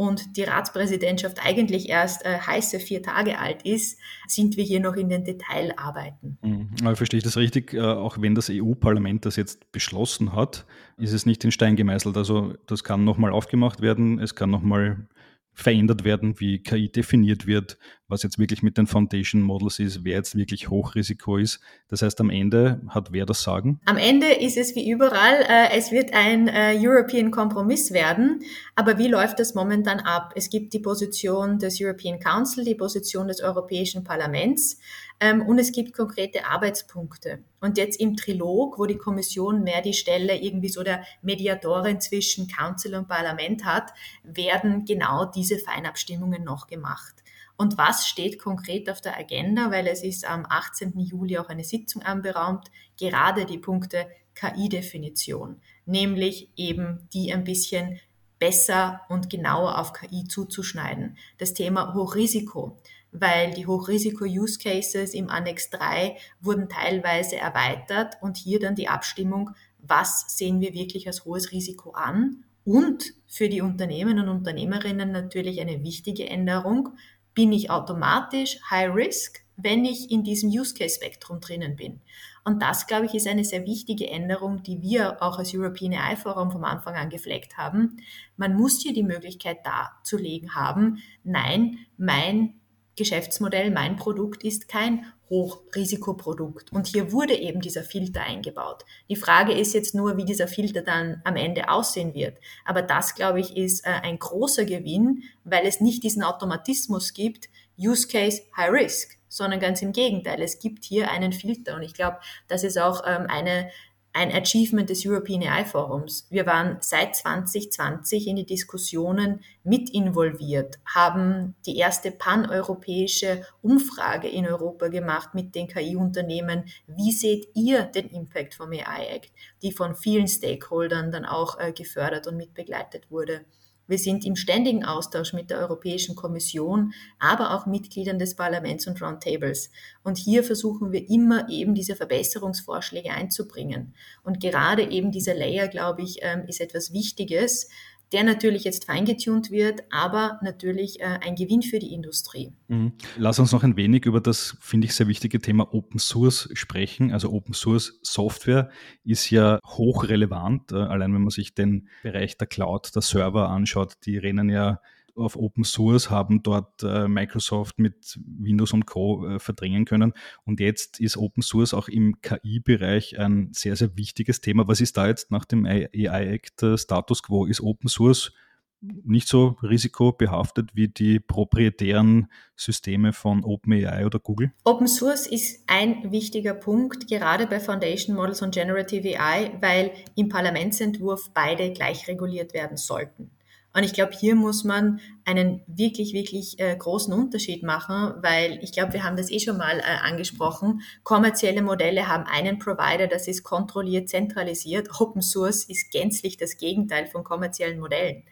und 0.00 0.38
die 0.38 0.44
Ratspräsidentschaft 0.44 1.44
eigentlich 1.44 1.90
erst 1.90 2.24
äh, 2.24 2.38
heiße 2.38 2.80
vier 2.80 3.02
Tage 3.02 3.38
alt 3.38 3.64
ist, 3.64 3.98
sind 4.26 4.56
wir 4.56 4.64
hier 4.64 4.80
noch 4.80 4.96
in 4.96 5.10
den 5.10 5.24
Detailarbeiten. 5.24 6.38
Mhm. 6.40 6.96
Verstehe 6.96 7.18
ich 7.18 7.24
das 7.24 7.36
richtig? 7.36 7.74
Äh, 7.74 7.82
auch 7.82 8.16
wenn 8.18 8.34
das 8.34 8.48
EU-Parlament 8.50 9.26
das 9.26 9.36
jetzt 9.36 9.70
beschlossen 9.72 10.34
hat, 10.34 10.64
ist 10.96 11.12
es 11.12 11.26
nicht 11.26 11.44
in 11.44 11.52
Stein 11.52 11.76
gemeißelt. 11.76 12.16
Also 12.16 12.54
das 12.66 12.82
kann 12.82 13.04
nochmal 13.04 13.30
aufgemacht 13.30 13.82
werden, 13.82 14.18
es 14.18 14.34
kann 14.34 14.48
nochmal 14.48 15.06
verändert 15.52 16.04
werden, 16.04 16.40
wie 16.40 16.62
KI 16.62 16.90
definiert 16.90 17.46
wird, 17.46 17.78
was 18.08 18.22
jetzt 18.22 18.38
wirklich 18.38 18.62
mit 18.62 18.78
den 18.78 18.86
Foundation 18.86 19.42
Models 19.42 19.78
ist, 19.78 20.04
wer 20.04 20.16
jetzt 20.16 20.34
wirklich 20.34 20.70
Hochrisiko 20.70 21.36
ist. 21.36 21.60
Das 21.88 22.02
heißt, 22.02 22.20
am 22.20 22.30
Ende 22.30 22.80
hat 22.88 23.12
wer 23.12 23.26
das 23.26 23.42
Sagen? 23.42 23.80
Am 23.84 23.96
Ende 23.96 24.26
ist 24.26 24.56
es 24.56 24.74
wie 24.74 24.90
überall, 24.90 25.42
äh, 25.48 25.76
es 25.76 25.92
wird 25.92 26.14
ein 26.14 26.48
äh, 26.48 26.76
European 26.78 27.30
Kompromiss 27.30 27.92
werden. 27.92 28.40
Aber 28.74 28.98
wie 28.98 29.08
läuft 29.08 29.38
das 29.38 29.54
momentan 29.54 30.00
ab? 30.00 30.32
Es 30.34 30.50
gibt 30.50 30.72
die 30.72 30.80
Position 30.80 31.58
des 31.58 31.78
European 31.80 32.18
Council, 32.18 32.64
die 32.64 32.74
Position 32.74 33.28
des 33.28 33.42
Europäischen 33.42 34.02
Parlaments 34.02 34.78
ähm, 35.20 35.42
und 35.42 35.58
es 35.58 35.72
gibt 35.72 35.92
konkrete 35.92 36.46
Arbeitspunkte. 36.46 37.44
Und 37.60 37.76
jetzt 37.76 38.00
im 38.00 38.16
Trilog, 38.16 38.78
wo 38.78 38.86
die 38.86 38.96
Kommission 38.96 39.62
mehr 39.62 39.82
die 39.82 39.92
Stelle 39.92 40.40
irgendwie 40.40 40.70
so 40.70 40.82
der 40.82 41.04
Mediatorin 41.20 42.00
zwischen 42.00 42.48
Council 42.48 42.94
und 42.94 43.06
Parlament 43.06 43.64
hat, 43.66 43.92
werden 44.24 44.86
genau 44.86 45.26
diese 45.26 45.58
Feinabstimmungen 45.58 46.42
noch 46.42 46.66
gemacht. 46.66 47.14
Und 47.58 47.76
was 47.76 48.06
steht 48.08 48.38
konkret 48.38 48.88
auf 48.88 49.02
der 49.02 49.18
Agenda? 49.18 49.70
Weil 49.70 49.86
es 49.86 50.02
ist 50.02 50.26
am 50.26 50.46
18. 50.48 50.98
Juli 50.98 51.36
auch 51.36 51.50
eine 51.50 51.64
Sitzung 51.64 52.00
anberaumt, 52.02 52.70
gerade 52.98 53.44
die 53.44 53.58
Punkte 53.58 54.06
KI-Definition, 54.34 55.60
nämlich 55.84 56.48
eben 56.56 57.06
die 57.12 57.34
ein 57.34 57.44
bisschen 57.44 58.00
besser 58.38 59.02
und 59.10 59.28
genauer 59.28 59.78
auf 59.78 59.92
KI 59.92 60.24
zuzuschneiden. 60.24 61.18
Das 61.36 61.52
Thema 61.52 61.92
Hochrisiko 61.92 62.78
weil 63.12 63.52
die 63.52 63.66
Hochrisiko-Use-Cases 63.66 65.14
im 65.14 65.28
Annex 65.30 65.70
3 65.70 66.16
wurden 66.40 66.68
teilweise 66.68 67.36
erweitert 67.36 68.16
und 68.20 68.36
hier 68.36 68.60
dann 68.60 68.74
die 68.74 68.88
Abstimmung, 68.88 69.50
was 69.78 70.36
sehen 70.36 70.60
wir 70.60 70.74
wirklich 70.74 71.06
als 71.06 71.24
hohes 71.24 71.52
Risiko 71.52 71.92
an 71.92 72.44
und 72.64 73.14
für 73.26 73.48
die 73.48 73.62
Unternehmen 73.62 74.18
und 74.18 74.28
Unternehmerinnen 74.28 75.12
natürlich 75.12 75.60
eine 75.60 75.82
wichtige 75.82 76.28
Änderung, 76.28 76.90
bin 77.34 77.52
ich 77.52 77.70
automatisch 77.70 78.58
High 78.70 78.94
Risk, 78.94 79.40
wenn 79.56 79.84
ich 79.84 80.10
in 80.10 80.24
diesem 80.24 80.50
Use 80.50 80.74
Case 80.74 80.96
Spektrum 80.96 81.40
drinnen 81.40 81.76
bin. 81.76 82.00
Und 82.44 82.62
das, 82.62 82.86
glaube 82.86 83.06
ich, 83.06 83.14
ist 83.14 83.26
eine 83.26 83.44
sehr 83.44 83.66
wichtige 83.66 84.08
Änderung, 84.08 84.62
die 84.62 84.80
wir 84.80 85.22
auch 85.22 85.38
als 85.38 85.54
European 85.54 85.94
AI 85.94 86.16
Forum 86.16 86.50
vom 86.50 86.64
Anfang 86.64 86.94
an 86.94 87.10
gefleckt 87.10 87.58
haben. 87.58 87.98
Man 88.36 88.54
muss 88.54 88.80
hier 88.80 88.94
die 88.94 89.02
Möglichkeit 89.02 89.58
darzulegen 89.64 90.54
haben, 90.54 91.02
nein, 91.22 91.78
mein 91.98 92.59
Geschäftsmodell, 93.00 93.70
mein 93.70 93.96
Produkt 93.96 94.44
ist 94.44 94.68
kein 94.68 95.06
Hochrisikoprodukt. 95.30 96.70
Und 96.70 96.86
hier 96.86 97.12
wurde 97.12 97.34
eben 97.34 97.62
dieser 97.62 97.82
Filter 97.82 98.20
eingebaut. 98.20 98.84
Die 99.08 99.16
Frage 99.16 99.52
ist 99.52 99.72
jetzt 99.72 99.94
nur, 99.94 100.18
wie 100.18 100.26
dieser 100.26 100.48
Filter 100.48 100.82
dann 100.82 101.22
am 101.24 101.36
Ende 101.36 101.70
aussehen 101.70 102.12
wird. 102.14 102.38
Aber 102.66 102.82
das, 102.82 103.14
glaube 103.14 103.40
ich, 103.40 103.56
ist 103.56 103.86
äh, 103.86 103.90
ein 103.90 104.18
großer 104.18 104.66
Gewinn, 104.66 105.22
weil 105.44 105.66
es 105.66 105.80
nicht 105.80 106.02
diesen 106.02 106.22
Automatismus 106.22 107.14
gibt, 107.14 107.48
Use 107.78 108.06
Case 108.06 108.42
High 108.54 108.70
Risk, 108.70 109.16
sondern 109.28 109.60
ganz 109.60 109.80
im 109.80 109.92
Gegenteil. 109.92 110.42
Es 110.42 110.58
gibt 110.58 110.84
hier 110.84 111.10
einen 111.10 111.32
Filter. 111.32 111.76
Und 111.76 111.82
ich 111.82 111.94
glaube, 111.94 112.18
das 112.48 112.64
ist 112.64 112.78
auch 112.78 113.04
ähm, 113.06 113.26
eine 113.28 113.70
ein 114.12 114.32
Achievement 114.32 114.90
des 114.90 115.06
European 115.06 115.42
AI 115.42 115.64
Forums. 115.64 116.26
Wir 116.30 116.44
waren 116.46 116.78
seit 116.80 117.14
2020 117.14 118.26
in 118.26 118.36
die 118.36 118.46
Diskussionen 118.46 119.40
mit 119.62 119.90
involviert, 119.90 120.78
haben 120.84 121.54
die 121.64 121.76
erste 121.76 122.10
paneuropäische 122.10 123.44
Umfrage 123.62 124.28
in 124.28 124.46
Europa 124.46 124.88
gemacht 124.88 125.34
mit 125.34 125.54
den 125.54 125.68
KI-Unternehmen. 125.68 126.64
Wie 126.86 127.12
seht 127.12 127.48
ihr 127.54 127.84
den 127.84 128.08
Impact 128.08 128.54
vom 128.54 128.72
AI 128.72 129.06
Act, 129.14 129.32
die 129.62 129.72
von 129.72 129.94
vielen 129.94 130.26
Stakeholdern 130.26 131.12
dann 131.12 131.24
auch 131.24 131.60
äh, 131.60 131.72
gefördert 131.72 132.26
und 132.26 132.36
mitbegleitet 132.36 133.10
wurde? 133.10 133.44
Wir 133.90 133.98
sind 133.98 134.24
im 134.24 134.36
ständigen 134.36 134.84
Austausch 134.84 135.32
mit 135.32 135.50
der 135.50 135.58
Europäischen 135.58 136.14
Kommission, 136.14 136.94
aber 137.18 137.56
auch 137.56 137.66
Mitgliedern 137.66 138.20
des 138.20 138.36
Parlaments 138.36 138.86
und 138.86 139.02
Roundtables. 139.02 139.72
Und 140.04 140.16
hier 140.16 140.44
versuchen 140.44 140.92
wir 140.92 141.10
immer 141.10 141.48
eben 141.48 141.74
diese 141.74 141.96
Verbesserungsvorschläge 141.96 143.10
einzubringen. 143.10 143.92
Und 144.22 144.38
gerade 144.38 144.88
eben 144.88 145.10
dieser 145.10 145.34
Layer, 145.34 145.66
glaube 145.66 146.02
ich, 146.02 146.18
ähm, 146.22 146.44
ist 146.46 146.60
etwas 146.60 146.92
Wichtiges, 146.92 147.68
der 148.12 148.24
natürlich 148.24 148.64
jetzt 148.64 148.86
feingetuned 148.86 149.50
wird, 149.50 149.84
aber 149.90 150.40
natürlich 150.42 151.00
äh, 151.00 151.18
ein 151.22 151.36
Gewinn 151.36 151.62
für 151.62 151.78
die 151.78 151.92
Industrie. 151.92 152.52
Mhm. 152.68 152.92
Lass 153.16 153.38
uns 153.38 153.52
noch 153.52 153.62
ein 153.62 153.76
wenig 153.76 154.04
über 154.04 154.20
das, 154.20 154.56
finde 154.60 154.86
ich, 154.86 154.94
sehr 154.94 155.06
wichtige 155.06 155.40
Thema 155.40 155.72
Open 155.72 155.98
Source 155.98 156.48
sprechen. 156.54 157.12
Also 157.12 157.30
Open 157.30 157.54
Source 157.54 158.00
Software 158.02 158.70
ist 159.04 159.30
ja 159.30 159.60
hochrelevant, 159.64 160.72
äh, 160.72 160.76
allein 160.76 161.14
wenn 161.14 161.22
man 161.22 161.30
sich 161.30 161.54
den 161.54 161.88
Bereich 162.02 162.36
der 162.36 162.46
Cloud, 162.46 162.94
der 162.94 163.02
Server 163.02 163.48
anschaut, 163.48 163.94
die 164.04 164.18
rennen 164.18 164.48
ja 164.48 164.80
auf 165.16 165.36
Open 165.36 165.64
Source, 165.64 166.10
haben 166.10 166.42
dort 166.42 166.82
äh, 166.82 167.08
Microsoft 167.08 167.78
mit 167.78 168.18
Windows 168.24 168.72
und 168.72 168.86
Co. 168.86 169.26
Äh, 169.26 169.38
verdrängen 169.38 169.84
können. 169.84 170.12
Und 170.44 170.60
jetzt 170.60 171.00
ist 171.00 171.16
Open 171.16 171.42
Source 171.42 171.74
auch 171.74 171.88
im 171.88 172.20
KI-Bereich 172.20 173.18
ein 173.18 173.50
sehr, 173.52 173.76
sehr 173.76 173.96
wichtiges 173.96 174.40
Thema. 174.40 174.68
Was 174.68 174.80
ist 174.80 174.96
da 174.96 175.06
jetzt 175.06 175.30
nach 175.30 175.44
dem 175.44 175.66
AI-Act 175.66 176.62
äh, 176.62 176.78
Status 176.78 177.22
quo? 177.22 177.46
Ist 177.46 177.60
Open 177.60 177.88
Source 177.88 178.32
nicht 178.80 179.28
so 179.28 179.56
risikobehaftet 179.62 180.74
wie 180.74 180.88
die 180.88 181.20
proprietären 181.20 182.28
Systeme 182.56 183.12
von 183.12 183.44
OpenAI 183.44 184.06
oder 184.06 184.18
Google? 184.18 184.52
Open 184.64 184.88
Source 184.88 185.26
ist 185.26 185.64
ein 185.66 186.10
wichtiger 186.10 186.54
Punkt, 186.54 187.06
gerade 187.08 187.46
bei 187.46 187.60
Foundation 187.60 188.16
Models 188.16 188.42
und 188.42 188.54
Generative 188.54 189.20
AI, 189.20 189.52
weil 189.60 189.92
im 190.16 190.28
Parlamentsentwurf 190.28 191.30
beide 191.34 191.72
gleich 191.72 192.08
reguliert 192.08 192.54
werden 192.54 192.76
sollten. 192.76 193.30
Und 193.72 193.84
ich 193.84 193.92
glaube, 193.92 194.12
hier 194.18 194.34
muss 194.34 194.64
man 194.64 195.00
einen 195.24 195.62
wirklich, 195.66 196.12
wirklich 196.12 196.58
äh, 196.58 196.74
großen 196.76 197.14
Unterschied 197.14 197.62
machen, 197.62 198.14
weil 198.20 198.58
ich 198.62 198.72
glaube, 198.72 198.94
wir 198.94 199.04
haben 199.04 199.16
das 199.16 199.30
eh 199.30 199.38
schon 199.38 199.58
mal 199.58 199.78
äh, 199.78 199.82
angesprochen. 200.02 200.82
Kommerzielle 201.04 201.62
Modelle 201.62 202.08
haben 202.08 202.24
einen 202.24 202.58
Provider, 202.58 203.06
das 203.06 203.28
ist 203.28 203.44
kontrolliert, 203.44 204.08
zentralisiert. 204.08 204.88
Open 205.00 205.22
Source 205.22 205.64
ist 205.64 205.92
gänzlich 205.92 206.36
das 206.36 206.56
Gegenteil 206.56 207.06
von 207.06 207.22
kommerziellen 207.22 207.78
Modellen. 207.78 208.24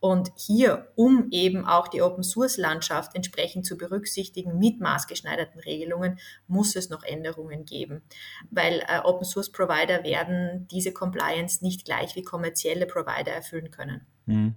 Und 0.00 0.30
hier, 0.36 0.92
um 0.94 1.28
eben 1.30 1.66
auch 1.66 1.88
die 1.88 2.02
Open 2.02 2.22
Source 2.22 2.58
Landschaft 2.58 3.14
entsprechend 3.14 3.66
zu 3.66 3.76
berücksichtigen 3.76 4.58
mit 4.58 4.80
maßgeschneiderten 4.80 5.60
Regelungen, 5.60 6.18
muss 6.46 6.76
es 6.76 6.90
noch 6.90 7.02
Änderungen 7.02 7.64
geben, 7.64 8.02
weil 8.50 8.82
äh, 8.88 9.00
Open 9.04 9.24
Source 9.24 9.50
Provider 9.50 10.04
werden 10.04 10.68
diese 10.70 10.92
Compliance 10.92 11.64
nicht 11.64 11.84
gleich 11.84 12.14
wie 12.14 12.22
kommerzielle 12.22 12.86
Provider 12.86 13.32
erfüllen 13.32 13.70
können. 13.70 14.06
Hm. 14.26 14.56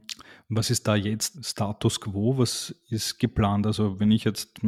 Was 0.50 0.72
ist 0.72 0.88
da 0.88 0.96
jetzt 0.96 1.46
Status 1.46 2.02
quo? 2.02 2.38
Was 2.38 2.76
ist 2.90 3.20
geplant? 3.20 3.68
Also 3.68 4.00
wenn 4.00 4.12
ich 4.12 4.24
jetzt 4.24 4.60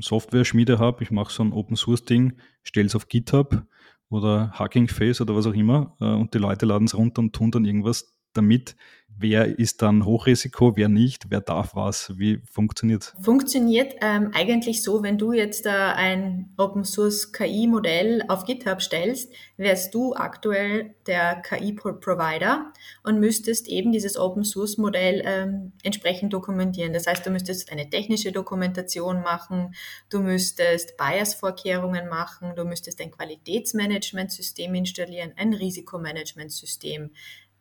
Software-Schmiede 0.00 0.78
habe, 0.78 1.02
ich 1.02 1.10
mache 1.10 1.32
so 1.32 1.44
ein 1.44 1.52
Open-Source-Ding, 1.52 2.34
stelle 2.62 2.86
es 2.86 2.96
auf 2.96 3.08
GitHub 3.08 3.64
oder 4.08 4.58
Hugging 4.58 4.88
Face 4.88 5.20
oder 5.20 5.34
was 5.36 5.46
auch 5.46 5.54
immer 5.54 5.96
äh, 6.00 6.04
und 6.04 6.34
die 6.34 6.38
Leute 6.38 6.66
laden 6.66 6.84
es 6.84 6.96
runter 6.96 7.20
und 7.20 7.32
tun 7.32 7.50
dann 7.50 7.64
irgendwas 7.64 8.18
damit 8.32 8.76
wer 9.18 9.58
ist 9.58 9.82
dann 9.82 10.04
Hochrisiko, 10.04 10.76
wer 10.76 10.88
nicht, 10.88 11.30
wer 11.30 11.40
darf 11.40 11.74
was, 11.74 12.18
wie 12.18 12.42
funktioniert 12.50 13.14
Funktioniert 13.20 13.94
ähm, 14.00 14.30
eigentlich 14.34 14.82
so, 14.82 15.02
wenn 15.02 15.18
du 15.18 15.32
jetzt 15.32 15.66
äh, 15.66 15.70
ein 15.70 16.52
Open 16.56 16.84
Source 16.84 17.32
KI-Modell 17.32 18.24
auf 18.28 18.44
GitHub 18.44 18.82
stellst, 18.82 19.32
wärst 19.56 19.94
du 19.94 20.14
aktuell 20.14 20.94
der 21.06 21.36
KI-Provider 21.36 22.72
und 23.04 23.20
müsstest 23.20 23.68
eben 23.68 23.92
dieses 23.92 24.16
Open 24.18 24.44
Source 24.44 24.78
Modell 24.78 25.22
ähm, 25.24 25.72
entsprechend 25.82 26.32
dokumentieren. 26.32 26.92
Das 26.92 27.06
heißt, 27.06 27.24
du 27.24 27.30
müsstest 27.30 27.70
eine 27.70 27.88
technische 27.88 28.32
Dokumentation 28.32 29.22
machen, 29.22 29.74
du 30.10 30.20
müsstest 30.20 30.96
Bias-Vorkehrungen 30.96 32.08
machen, 32.08 32.54
du 32.56 32.64
müsstest 32.64 33.00
ein 33.00 33.10
Qualitätsmanagementsystem 33.10 34.74
installieren, 34.74 35.32
ein 35.36 35.52
Risikomanagementsystem 35.54 37.10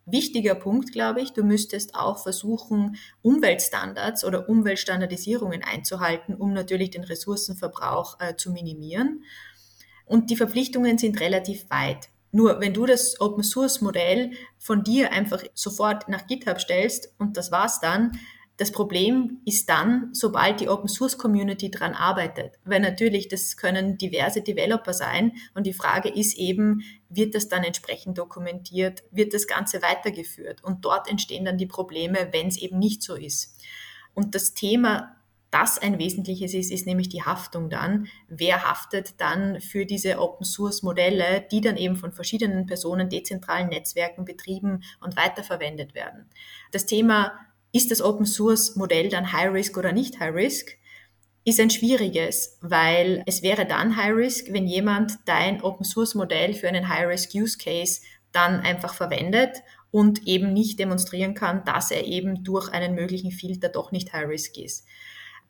wichtiger 0.05 0.55
Punkt, 0.55 0.91
glaube 0.91 1.21
ich. 1.21 1.33
Du 1.33 1.43
müsstest 1.43 1.95
auch 1.95 2.21
versuchen, 2.23 2.97
Umweltstandards 3.21 4.23
oder 4.25 4.49
Umweltstandardisierungen 4.49 5.63
einzuhalten, 5.63 6.35
um 6.35 6.53
natürlich 6.53 6.91
den 6.91 7.03
Ressourcenverbrauch 7.03 8.19
äh, 8.19 8.35
zu 8.35 8.51
minimieren. 8.51 9.23
Und 10.05 10.29
die 10.29 10.35
Verpflichtungen 10.35 10.97
sind 10.97 11.19
relativ 11.19 11.69
weit. 11.69 12.09
Nur 12.31 12.61
wenn 12.61 12.73
du 12.73 12.85
das 12.85 13.19
Open 13.19 13.43
Source 13.43 13.81
Modell 13.81 14.31
von 14.57 14.83
dir 14.83 15.11
einfach 15.11 15.43
sofort 15.53 16.07
nach 16.07 16.27
GitHub 16.27 16.59
stellst 16.61 17.13
und 17.17 17.37
das 17.37 17.51
war's 17.51 17.79
dann, 17.79 18.17
das 18.61 18.71
Problem 18.71 19.41
ist 19.43 19.69
dann, 19.69 20.09
sobald 20.13 20.59
die 20.59 20.69
Open 20.69 20.87
Source 20.87 21.17
Community 21.17 21.71
dran 21.71 21.95
arbeitet, 21.95 22.59
weil 22.63 22.79
natürlich 22.79 23.27
das 23.27 23.57
können 23.57 23.97
diverse 23.97 24.43
Developer 24.43 24.93
sein 24.93 25.31
und 25.55 25.65
die 25.65 25.73
Frage 25.73 26.09
ist 26.09 26.37
eben, 26.37 26.83
wird 27.09 27.33
das 27.33 27.47
dann 27.47 27.63
entsprechend 27.63 28.19
dokumentiert, 28.19 29.01
wird 29.09 29.33
das 29.33 29.47
Ganze 29.47 29.81
weitergeführt 29.81 30.63
und 30.63 30.85
dort 30.85 31.09
entstehen 31.09 31.43
dann 31.43 31.57
die 31.57 31.65
Probleme, 31.65 32.29
wenn 32.33 32.49
es 32.49 32.57
eben 32.59 32.77
nicht 32.77 33.01
so 33.01 33.15
ist. 33.15 33.57
Und 34.13 34.35
das 34.35 34.53
Thema 34.53 35.15
das 35.49 35.79
ein 35.79 35.97
wesentliches 35.97 36.53
ist, 36.53 36.71
ist 36.71 36.85
nämlich 36.85 37.09
die 37.09 37.23
Haftung 37.23 37.69
dann. 37.69 38.07
Wer 38.29 38.63
haftet 38.63 39.19
dann 39.19 39.59
für 39.59 39.87
diese 39.87 40.19
Open 40.19 40.45
Source 40.45 40.83
Modelle, 40.83 41.45
die 41.51 41.61
dann 41.61 41.77
eben 41.77 41.95
von 41.95 42.13
verschiedenen 42.13 42.67
Personen, 42.67 43.09
dezentralen 43.09 43.69
Netzwerken 43.69 44.23
betrieben 44.23 44.83
und 45.01 45.17
weiterverwendet 45.17 45.93
werden? 45.93 46.29
Das 46.71 46.85
Thema 46.85 47.33
ist 47.71 47.91
das 47.91 48.01
Open 48.01 48.25
Source 48.25 48.75
Modell 48.75 49.09
dann 49.09 49.31
High 49.31 49.53
Risk 49.53 49.77
oder 49.77 49.91
nicht 49.91 50.19
High 50.19 50.33
Risk, 50.33 50.77
ist 51.43 51.59
ein 51.59 51.69
schwieriges, 51.69 52.57
weil 52.61 53.23
es 53.25 53.41
wäre 53.41 53.65
dann 53.65 53.95
High 53.95 54.13
Risk, 54.15 54.47
wenn 54.51 54.67
jemand 54.67 55.17
dein 55.25 55.61
Open 55.63 55.85
Source 55.85 56.13
Modell 56.13 56.53
für 56.53 56.67
einen 56.67 56.87
High 56.87 57.07
Risk 57.07 57.33
Use 57.33 57.57
Case 57.57 58.01
dann 58.31 58.59
einfach 58.59 58.93
verwendet 58.93 59.63
und 59.89 60.27
eben 60.27 60.53
nicht 60.53 60.79
demonstrieren 60.79 61.33
kann, 61.33 61.65
dass 61.65 61.91
er 61.91 62.05
eben 62.05 62.43
durch 62.43 62.69
einen 62.69 62.95
möglichen 62.95 63.31
Filter 63.31 63.69
doch 63.69 63.91
nicht 63.91 64.13
High 64.13 64.27
Risk 64.27 64.57
ist. 64.57 64.85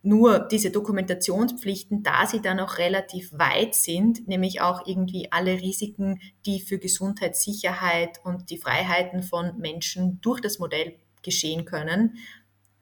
Nur 0.03 0.39
diese 0.39 0.71
Dokumentationspflichten, 0.71 2.01
da 2.01 2.25
sie 2.25 2.41
dann 2.41 2.59
auch 2.59 2.79
relativ 2.79 3.31
weit 3.33 3.75
sind, 3.75 4.27
nämlich 4.27 4.59
auch 4.61 4.87
irgendwie 4.87 5.31
alle 5.31 5.61
Risiken, 5.61 6.19
die 6.47 6.59
für 6.59 6.79
Gesundheitssicherheit 6.79 8.19
und 8.23 8.49
die 8.49 8.57
Freiheiten 8.57 9.21
von 9.21 9.59
Menschen 9.59 10.19
durch 10.21 10.41
das 10.41 10.57
Modell 10.57 10.95
geschehen 11.23 11.65
können. 11.65 12.17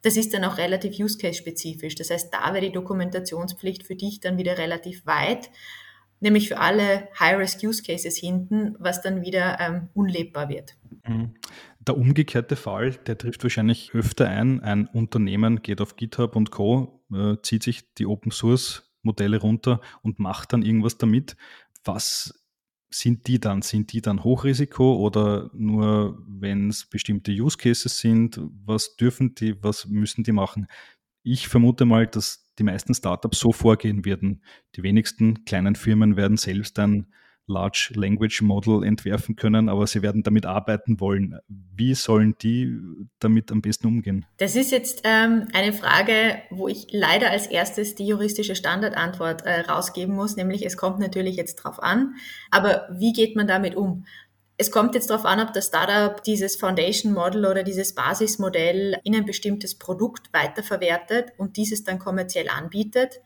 Das 0.01 0.15
ist 0.15 0.33
dann 0.33 0.45
auch 0.45 0.57
relativ 0.57 0.97
use-case-spezifisch. 0.97 1.95
Das 1.95 2.09
heißt, 2.09 2.33
da 2.33 2.53
wäre 2.53 2.65
die 2.65 2.71
Dokumentationspflicht 2.71 3.85
für 3.85 3.95
dich 3.95 4.19
dann 4.21 4.37
wieder 4.37 4.57
relativ 4.57 5.05
weit, 5.05 5.49
nämlich 6.21 6.47
für 6.47 6.59
alle 6.59 7.09
High-Risk-Use-Cases 7.19 8.15
hinten, 8.15 8.75
was 8.79 9.01
dann 9.01 9.21
wieder 9.21 9.59
ähm, 9.59 9.89
unlebbar 9.93 10.49
wird. 10.49 10.75
Mhm. 11.05 11.35
Der 11.85 11.97
umgekehrte 11.97 12.55
Fall, 12.55 12.91
der 13.07 13.17
trifft 13.17 13.43
wahrscheinlich 13.43 13.91
öfter 13.93 14.27
ein. 14.29 14.61
Ein 14.61 14.87
Unternehmen 14.87 15.61
geht 15.61 15.81
auf 15.81 15.95
GitHub 15.95 16.35
und 16.35 16.51
Co., 16.51 17.01
äh, 17.13 17.37
zieht 17.41 17.63
sich 17.63 17.93
die 17.95 18.05
Open-Source-Modelle 18.05 19.39
runter 19.39 19.81
und 20.01 20.19
macht 20.19 20.53
dann 20.53 20.61
irgendwas 20.61 20.97
damit. 20.97 21.35
Was 21.83 22.38
sind 22.89 23.27
die 23.27 23.39
dann? 23.39 23.61
Sind 23.61 23.93
die 23.93 24.01
dann 24.01 24.23
Hochrisiko 24.23 24.97
oder 24.97 25.49
nur, 25.53 26.23
wenn 26.27 26.69
es 26.69 26.85
bestimmte 26.85 27.31
Use 27.31 27.57
Cases 27.57 27.99
sind? 27.99 28.39
Was 28.65 28.95
dürfen 28.95 29.35
die, 29.35 29.61
was 29.63 29.87
müssen 29.87 30.23
die 30.23 30.31
machen? 30.31 30.67
Ich 31.23 31.47
vermute 31.47 31.85
mal, 31.85 32.07
dass 32.07 32.51
die 32.57 32.63
meisten 32.63 32.93
Startups 32.93 33.39
so 33.39 33.51
vorgehen 33.51 34.05
werden. 34.05 34.43
Die 34.75 34.83
wenigsten 34.83 35.45
kleinen 35.45 35.75
Firmen 35.75 36.17
werden 36.17 36.37
selbst 36.37 36.79
ein 36.79 37.07
Large 37.45 37.93
Language 37.95 38.41
Model 38.41 38.83
entwerfen 38.83 39.35
können, 39.35 39.69
aber 39.69 39.87
sie 39.87 40.01
werden 40.01 40.23
damit 40.23 40.45
arbeiten 40.45 40.99
wollen. 40.99 41.39
Wie 41.47 41.95
sollen 41.95 42.35
die 42.41 42.77
damit 43.19 43.51
am 43.51 43.61
besten 43.61 43.87
umgehen? 43.87 44.25
Das 44.37 44.55
ist 44.55 44.71
jetzt 44.71 45.01
ähm, 45.03 45.47
eine 45.53 45.73
Frage, 45.73 46.41
wo 46.49 46.67
ich 46.67 46.87
leider 46.91 47.31
als 47.31 47.47
erstes 47.47 47.95
die 47.95 48.07
juristische 48.07 48.55
Standardantwort 48.55 49.45
äh, 49.45 49.61
rausgeben 49.61 50.15
muss, 50.15 50.35
nämlich 50.35 50.65
es 50.65 50.77
kommt 50.77 50.99
natürlich 50.99 51.35
jetzt 51.35 51.55
drauf 51.55 51.81
an, 51.81 52.15
aber 52.51 52.87
wie 52.91 53.13
geht 53.13 53.35
man 53.35 53.47
damit 53.47 53.75
um? 53.75 54.05
Es 54.57 54.71
kommt 54.71 54.93
jetzt 54.93 55.09
darauf 55.09 55.25
an, 55.25 55.39
ob 55.39 55.53
das 55.53 55.67
Startup 55.67 56.21
dieses 56.21 56.57
Foundation 56.57 57.13
Model 57.13 57.45
oder 57.45 57.63
dieses 57.63 57.95
Basismodell 57.95 58.99
in 59.05 59.15
ein 59.15 59.25
bestimmtes 59.25 59.75
Produkt 59.75 60.33
weiterverwertet 60.33 61.31
und 61.37 61.55
dieses 61.55 61.85
dann 61.85 61.97
kommerziell 61.97 62.49
anbietet. 62.49 63.21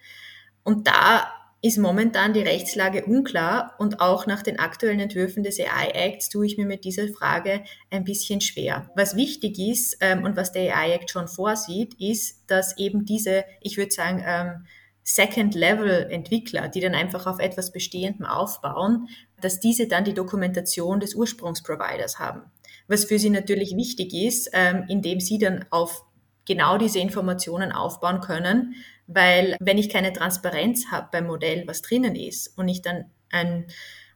Und 0.63 0.85
da 0.85 1.27
ist 1.63 1.77
momentan 1.77 2.33
die 2.33 2.41
Rechtslage 2.41 3.05
unklar 3.05 3.73
und 3.79 4.01
auch 4.01 4.27
nach 4.27 4.43
den 4.43 4.59
aktuellen 4.59 4.99
Entwürfen 4.99 5.43
des 5.43 5.61
AI 5.61 5.91
Acts 5.93 6.27
tue 6.27 6.45
ich 6.45 6.57
mir 6.57 6.65
mit 6.65 6.83
dieser 6.83 7.07
Frage 7.07 7.63
ein 7.89 8.03
bisschen 8.03 8.41
schwer. 8.41 8.91
Was 8.95 9.15
wichtig 9.15 9.57
ist 9.57 9.95
ähm, 10.01 10.25
und 10.25 10.35
was 10.35 10.51
der 10.51 10.75
AI 10.75 10.91
Act 10.91 11.09
schon 11.09 11.29
vorsieht, 11.29 11.93
ist, 12.01 12.43
dass 12.47 12.77
eben 12.77 13.05
diese, 13.05 13.45
ich 13.61 13.77
würde 13.77 13.93
sagen, 13.93 14.21
ähm, 14.27 14.65
Second-Level-Entwickler, 15.03 16.67
die 16.67 16.81
dann 16.81 16.95
einfach 16.95 17.27
auf 17.27 17.39
etwas 17.39 17.71
Bestehendem 17.71 18.25
aufbauen, 18.25 19.07
dass 19.39 19.61
diese 19.61 19.87
dann 19.87 20.03
die 20.03 20.13
Dokumentation 20.13 20.99
des 20.99 21.15
Ursprungsproviders 21.15 22.19
haben. 22.19 22.41
Was 22.89 23.05
für 23.05 23.19
sie 23.19 23.29
natürlich 23.29 23.77
wichtig 23.77 24.13
ist, 24.13 24.49
ähm, 24.51 24.83
indem 24.89 25.21
sie 25.21 25.37
dann 25.37 25.63
auf 25.69 26.03
genau 26.45 26.77
diese 26.77 26.99
Informationen 26.99 27.71
aufbauen 27.71 28.21
können, 28.21 28.75
weil 29.07 29.55
wenn 29.59 29.77
ich 29.77 29.89
keine 29.89 30.13
Transparenz 30.13 30.91
habe 30.91 31.09
beim 31.11 31.27
Modell, 31.27 31.63
was 31.67 31.81
drinnen 31.81 32.15
ist, 32.15 32.57
und 32.57 32.67
ich 32.67 32.81
dann 32.81 33.05
ein 33.31 33.65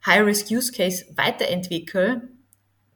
High-Risk-Use-Case 0.05 1.05
weiterentwickle, 1.15 2.29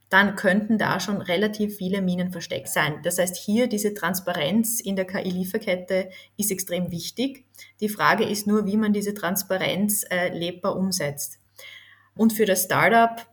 dann 0.10 0.36
könnten 0.36 0.78
da 0.78 1.00
schon 1.00 1.22
relativ 1.22 1.78
viele 1.78 2.02
Minen 2.02 2.32
versteckt 2.32 2.68
sein. 2.68 3.00
Das 3.04 3.18
heißt, 3.18 3.38
hier 3.38 3.68
diese 3.68 3.94
Transparenz 3.94 4.82
in 4.82 4.98
der 4.98 5.06
KI-Lieferkette 5.06 6.10
ist 6.36 6.52
extrem 6.52 6.92
wichtig. 6.92 7.46
Die 7.80 7.88
Frage 7.88 8.26
ist 8.26 8.46
nur, 8.46 8.66
wie 8.66 8.76
man 8.76 8.92
diese 8.92 9.14
Transparenz 9.14 10.04
äh, 10.10 10.28
lebbar 10.38 10.76
umsetzt. 10.76 11.40
Und 12.14 12.34
für 12.34 12.46
das 12.46 12.66
Startup 12.66 13.26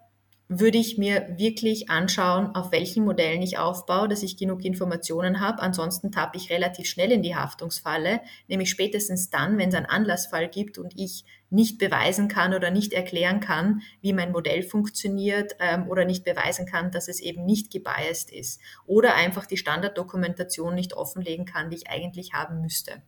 würde 0.49 0.79
ich 0.79 0.97
mir 0.97 1.29
wirklich 1.37 1.91
anschauen, 1.91 2.55
auf 2.55 2.73
welchen 2.73 3.05
Modellen 3.05 3.43
ich 3.43 3.59
aufbaue, 3.59 4.09
dass 4.09 4.23
ich 4.23 4.39
genug 4.39 4.65
Informationen 4.65 5.41
habe. 5.41 5.61
Ansonsten 5.61 6.11
tappe 6.11 6.39
ich 6.39 6.51
relativ 6.51 6.89
schnell 6.89 7.13
in 7.13 7.23
die 7.23 7.37
Haftungsfalle, 7.37 8.21
nämlich 8.49 8.71
spätestens 8.71 9.29
dann, 9.29 9.59
wenn 9.59 9.69
es 9.69 9.75
einen 9.75 9.85
Anlassfall 9.85 10.49
gibt 10.49 10.79
und 10.79 10.95
ich 10.97 11.25
nicht 11.51 11.79
beweisen 11.79 12.29
kann 12.29 12.55
oder 12.55 12.71
nicht 12.71 12.95
erklären 12.95 13.41
kann, 13.41 13.83
wie 14.01 14.15
mein 14.15 14.33
Modell 14.33 14.63
funktioniert 14.63 15.55
ähm, 15.61 15.87
oder 15.89 16.07
nicht 16.07 16.25
beweisen 16.25 16.65
kann, 16.65 16.91
dass 16.91 17.09
es 17.09 17.21
eben 17.21 17.45
nicht 17.45 17.71
gebiased 17.71 18.31
ist 18.31 18.61
oder 18.87 19.15
einfach 19.15 19.45
die 19.45 19.57
Standarddokumentation 19.59 20.75
nicht 20.75 20.95
offenlegen 20.95 21.45
kann, 21.45 21.69
die 21.69 21.77
ich 21.77 21.91
eigentlich 21.91 22.33
haben 22.33 22.63
müsste. 22.63 23.03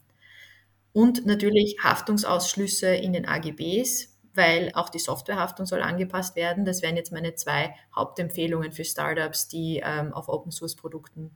Und 0.92 1.24
natürlich 1.24 1.76
Haftungsausschlüsse 1.82 2.88
in 2.88 3.12
den 3.12 3.26
AGBs, 3.26 4.09
weil 4.34 4.70
auch 4.74 4.88
die 4.88 4.98
Softwarehaftung 4.98 5.66
soll 5.66 5.82
angepasst 5.82 6.36
werden. 6.36 6.64
Das 6.64 6.82
wären 6.82 6.96
jetzt 6.96 7.12
meine 7.12 7.34
zwei 7.34 7.74
Hauptempfehlungen 7.94 8.72
für 8.72 8.84
Startups, 8.84 9.48
die 9.48 9.82
ähm, 9.84 10.12
auf 10.12 10.28
Open 10.28 10.52
Source 10.52 10.76
Produkten 10.76 11.32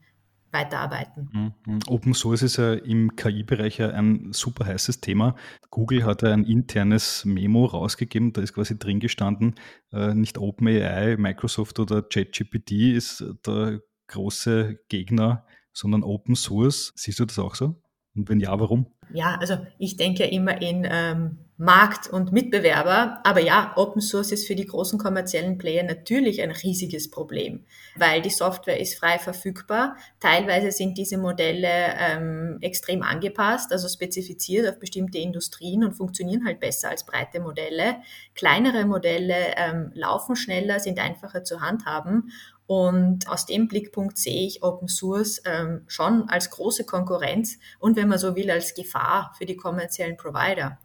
weiterarbeiten. 0.54 1.54
Mhm. 1.66 1.80
Open 1.88 2.14
Source 2.14 2.42
ist 2.42 2.56
ja 2.56 2.72
im 2.72 3.16
KI-Bereich 3.16 3.82
ein 3.82 4.32
super 4.32 4.64
heißes 4.64 5.00
Thema. 5.00 5.34
Google 5.70 6.04
hat 6.04 6.22
ja 6.22 6.32
ein 6.32 6.44
internes 6.44 7.24
Memo 7.26 7.66
rausgegeben, 7.66 8.32
da 8.32 8.40
ist 8.40 8.54
quasi 8.54 8.78
drin 8.78 9.00
gestanden, 9.00 9.56
äh, 9.92 10.14
nicht 10.14 10.38
OpenAI, 10.38 11.16
Microsoft 11.18 11.78
oder 11.80 12.02
ChatGPT 12.02 12.94
ist 12.94 13.24
der 13.44 13.80
große 14.06 14.78
Gegner, 14.88 15.44
sondern 15.72 16.04
Open 16.04 16.36
Source. 16.36 16.92
Siehst 16.94 17.18
du 17.18 17.26
das 17.26 17.38
auch 17.38 17.56
so? 17.56 17.82
Und 18.14 18.28
wenn 18.28 18.38
ja, 18.38 18.58
warum? 18.58 18.86
Ja, 19.12 19.36
also 19.40 19.58
ich 19.78 19.96
denke 19.96 20.24
immer 20.24 20.62
in 20.62 20.86
ähm, 20.88 21.38
Markt 21.56 22.08
und 22.08 22.32
Mitbewerber. 22.32 23.20
Aber 23.22 23.40
ja, 23.40 23.72
Open 23.76 24.00
Source 24.00 24.32
ist 24.32 24.46
für 24.46 24.56
die 24.56 24.66
großen 24.66 24.98
kommerziellen 24.98 25.56
Player 25.56 25.84
natürlich 25.84 26.42
ein 26.42 26.50
riesiges 26.50 27.10
Problem, 27.10 27.64
weil 27.96 28.22
die 28.22 28.30
Software 28.30 28.80
ist 28.80 28.98
frei 28.98 29.18
verfügbar. 29.18 29.96
Teilweise 30.18 30.72
sind 30.72 30.98
diese 30.98 31.16
Modelle 31.16 31.94
ähm, 31.98 32.58
extrem 32.60 33.02
angepasst, 33.02 33.70
also 33.72 33.88
spezifiziert 33.88 34.68
auf 34.68 34.80
bestimmte 34.80 35.18
Industrien 35.18 35.84
und 35.84 35.94
funktionieren 35.94 36.44
halt 36.44 36.58
besser 36.58 36.90
als 36.90 37.06
breite 37.06 37.38
Modelle. 37.38 37.96
Kleinere 38.34 38.84
Modelle 38.84 39.54
ähm, 39.56 39.92
laufen 39.94 40.34
schneller, 40.34 40.80
sind 40.80 40.98
einfacher 40.98 41.44
zu 41.44 41.60
handhaben 41.60 42.32
und 42.66 43.28
aus 43.28 43.46
dem 43.46 43.68
Blickpunkt 43.68 44.16
sehe 44.16 44.46
ich 44.46 44.62
Open 44.62 44.88
Source 44.88 45.42
ähm, 45.44 45.84
schon 45.86 46.28
als 46.28 46.50
große 46.50 46.84
Konkurrenz 46.84 47.58
und 47.78 47.96
wenn 47.96 48.08
man 48.08 48.18
so 48.18 48.34
will, 48.36 48.50
als 48.50 48.74
Gefahr 48.74 49.32
für 49.36 49.44
die 49.44 49.56
kommerziellen 49.56 50.16
Provider. 50.16 50.78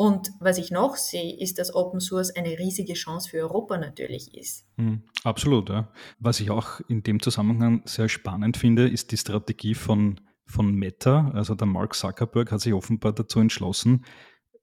Und 0.00 0.30
was 0.38 0.58
ich 0.58 0.70
noch 0.70 0.94
sehe, 0.94 1.36
ist, 1.40 1.58
dass 1.58 1.74
Open 1.74 1.98
Source 1.98 2.30
eine 2.30 2.56
riesige 2.56 2.92
Chance 2.94 3.30
für 3.30 3.38
Europa 3.38 3.78
natürlich 3.78 4.32
ist. 4.32 4.64
Mhm, 4.76 5.02
absolut, 5.24 5.70
ja. 5.70 5.92
Was 6.20 6.38
ich 6.38 6.52
auch 6.52 6.78
in 6.86 7.02
dem 7.02 7.20
Zusammenhang 7.20 7.82
sehr 7.84 8.08
spannend 8.08 8.56
finde, 8.56 8.88
ist 8.88 9.10
die 9.10 9.16
Strategie 9.16 9.74
von, 9.74 10.20
von 10.46 10.72
Meta. 10.72 11.32
Also 11.34 11.56
der 11.56 11.66
Mark 11.66 11.96
Zuckerberg 11.96 12.52
hat 12.52 12.60
sich 12.60 12.74
offenbar 12.74 13.12
dazu 13.12 13.40
entschlossen, 13.40 14.04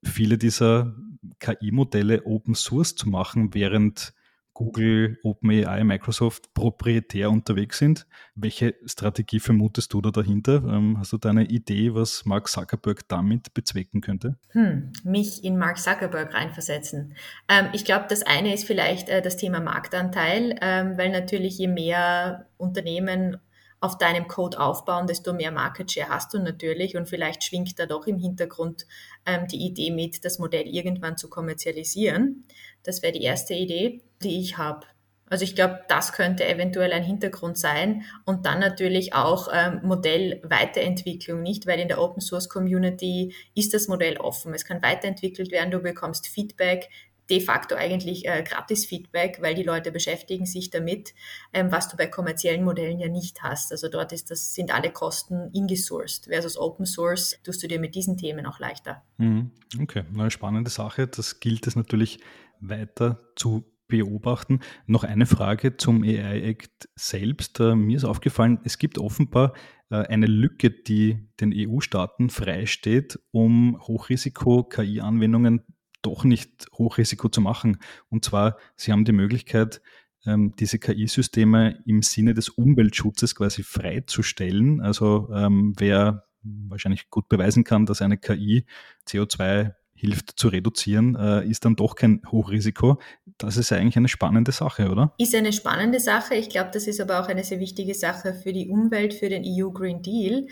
viele 0.02 0.38
dieser 0.38 0.96
KI-Modelle 1.38 2.24
Open 2.24 2.54
Source 2.54 2.94
zu 2.94 3.10
machen, 3.10 3.52
während 3.52 4.14
Google, 4.56 5.18
OpenAI, 5.22 5.84
Microsoft 5.84 6.54
proprietär 6.54 7.30
unterwegs 7.30 7.76
sind. 7.76 8.06
Welche 8.34 8.74
Strategie 8.86 9.38
vermutest 9.38 9.92
du 9.92 10.00
da 10.00 10.10
dahinter? 10.10 10.64
Ähm, 10.64 10.98
hast 10.98 11.12
du 11.12 11.18
da 11.18 11.28
eine 11.28 11.44
Idee, 11.44 11.92
was 11.94 12.24
Mark 12.24 12.48
Zuckerberg 12.48 13.06
damit 13.06 13.52
bezwecken 13.52 14.00
könnte? 14.00 14.38
Hm, 14.52 14.92
mich 15.04 15.44
in 15.44 15.58
Mark 15.58 15.78
Zuckerberg 15.78 16.32
reinversetzen. 16.32 17.14
Ähm, 17.50 17.66
ich 17.74 17.84
glaube, 17.84 18.06
das 18.08 18.22
eine 18.22 18.54
ist 18.54 18.64
vielleicht 18.64 19.10
äh, 19.10 19.20
das 19.20 19.36
Thema 19.36 19.60
Marktanteil, 19.60 20.56
ähm, 20.62 20.96
weil 20.96 21.10
natürlich 21.10 21.58
je 21.58 21.68
mehr 21.68 22.46
Unternehmen 22.56 23.36
auf 23.80 23.98
deinem 23.98 24.26
Code 24.26 24.58
aufbauen, 24.58 25.06
desto 25.06 25.34
mehr 25.34 25.52
Market 25.52 25.92
Share 25.92 26.08
hast 26.08 26.32
du 26.32 26.38
natürlich 26.38 26.96
und 26.96 27.08
vielleicht 27.08 27.44
schwingt 27.44 27.78
da 27.78 27.84
doch 27.84 28.06
im 28.06 28.18
Hintergrund 28.18 28.86
ähm, 29.26 29.46
die 29.48 29.66
Idee 29.66 29.90
mit, 29.90 30.24
das 30.24 30.38
Modell 30.38 30.66
irgendwann 30.66 31.18
zu 31.18 31.28
kommerzialisieren. 31.28 32.46
Das 32.86 33.02
wäre 33.02 33.12
die 33.12 33.22
erste 33.22 33.54
Idee, 33.54 34.00
die 34.22 34.40
ich 34.40 34.56
habe. 34.56 34.86
Also 35.28 35.42
ich 35.42 35.56
glaube, 35.56 35.80
das 35.88 36.12
könnte 36.12 36.46
eventuell 36.46 36.92
ein 36.92 37.02
Hintergrund 37.02 37.58
sein 37.58 38.04
und 38.24 38.46
dann 38.46 38.60
natürlich 38.60 39.12
auch 39.12 39.48
ähm, 39.52 39.80
Modellweiterentwicklung, 39.82 41.42
nicht? 41.42 41.66
Weil 41.66 41.80
in 41.80 41.88
der 41.88 42.00
Open 42.00 42.20
Source 42.20 42.48
Community 42.48 43.34
ist 43.54 43.74
das 43.74 43.88
Modell 43.88 44.18
offen. 44.18 44.54
Es 44.54 44.64
kann 44.64 44.82
weiterentwickelt 44.82 45.50
werden, 45.50 45.72
du 45.72 45.80
bekommst 45.80 46.28
Feedback, 46.28 46.88
de 47.28 47.40
facto 47.40 47.74
eigentlich 47.74 48.26
äh, 48.26 48.42
gratis 48.42 48.86
Feedback, 48.86 49.38
weil 49.40 49.54
die 49.54 49.62
Leute 49.62 49.90
beschäftigen 49.90 50.46
sich 50.46 50.70
damit, 50.70 51.14
ähm, 51.52 51.72
was 51.72 51.88
du 51.88 51.96
bei 51.96 52.06
kommerziellen 52.06 52.64
Modellen 52.64 53.00
ja 53.00 53.08
nicht 53.08 53.42
hast. 53.42 53.72
Also 53.72 53.88
dort 53.88 54.12
ist 54.12 54.30
das, 54.30 54.54
sind 54.54 54.72
alle 54.72 54.90
Kosten 54.90 55.50
ingesourced 55.52 56.26
versus 56.26 56.56
Open 56.56 56.86
Source 56.86 57.38
tust 57.42 57.62
du 57.62 57.66
dir 57.66 57.80
mit 57.80 57.94
diesen 57.94 58.16
Themen 58.16 58.46
auch 58.46 58.60
leichter. 58.60 59.02
Mhm. 59.18 59.50
Okay, 59.80 60.04
eine 60.14 60.30
spannende 60.30 60.70
Sache. 60.70 61.08
Das 61.08 61.40
gilt 61.40 61.66
es 61.66 61.74
natürlich 61.74 62.20
weiter 62.60 63.20
zu 63.36 63.64
beobachten. 63.88 64.60
Noch 64.86 65.04
eine 65.04 65.26
Frage 65.26 65.76
zum 65.76 66.02
AI-Act 66.02 66.88
selbst. 66.94 67.60
Äh, 67.60 67.74
mir 67.76 67.96
ist 67.96 68.04
aufgefallen, 68.04 68.58
es 68.64 68.78
gibt 68.78 68.98
offenbar 68.98 69.54
äh, 69.90 69.96
eine 69.96 70.26
Lücke, 70.26 70.70
die 70.70 71.28
den 71.40 71.52
EU-Staaten 71.54 72.30
freisteht, 72.30 73.20
um 73.30 73.80
Hochrisiko-KI-Anwendungen 73.80 75.62
doch 76.02 76.24
nicht 76.24 76.66
Hochrisiko 76.72 77.28
zu 77.28 77.40
machen. 77.40 77.78
Und 78.08 78.24
zwar, 78.24 78.56
sie 78.76 78.92
haben 78.92 79.04
die 79.04 79.12
Möglichkeit, 79.12 79.80
ähm, 80.24 80.54
diese 80.58 80.78
KI-Systeme 80.78 81.82
im 81.86 82.02
Sinne 82.02 82.34
des 82.34 82.48
Umweltschutzes 82.48 83.34
quasi 83.34 83.62
freizustellen. 83.62 84.80
Also 84.80 85.28
ähm, 85.32 85.74
wer 85.78 86.26
wahrscheinlich 86.42 87.10
gut 87.10 87.28
beweisen 87.28 87.64
kann, 87.64 87.86
dass 87.86 88.02
eine 88.02 88.18
KI 88.18 88.66
CO2 89.08 89.74
hilft 89.96 90.38
zu 90.38 90.48
reduzieren, 90.48 91.16
äh, 91.16 91.46
ist 91.46 91.64
dann 91.64 91.76
doch 91.76 91.96
kein 91.96 92.22
Hochrisiko. 92.30 93.00
Das 93.38 93.56
ist 93.56 93.72
eigentlich 93.72 93.96
eine 93.96 94.08
spannende 94.08 94.52
Sache, 94.52 94.90
oder? 94.90 95.12
Ist 95.18 95.34
eine 95.34 95.52
spannende 95.52 96.00
Sache. 96.00 96.34
Ich 96.34 96.48
glaube, 96.48 96.70
das 96.72 96.86
ist 96.86 97.00
aber 97.00 97.20
auch 97.20 97.28
eine 97.28 97.44
sehr 97.44 97.60
wichtige 97.60 97.94
Sache 97.94 98.34
für 98.34 98.52
die 98.52 98.68
Umwelt, 98.68 99.14
für 99.14 99.28
den 99.28 99.42
EU 99.44 99.70
Green 99.70 100.02
Deal. 100.02 100.46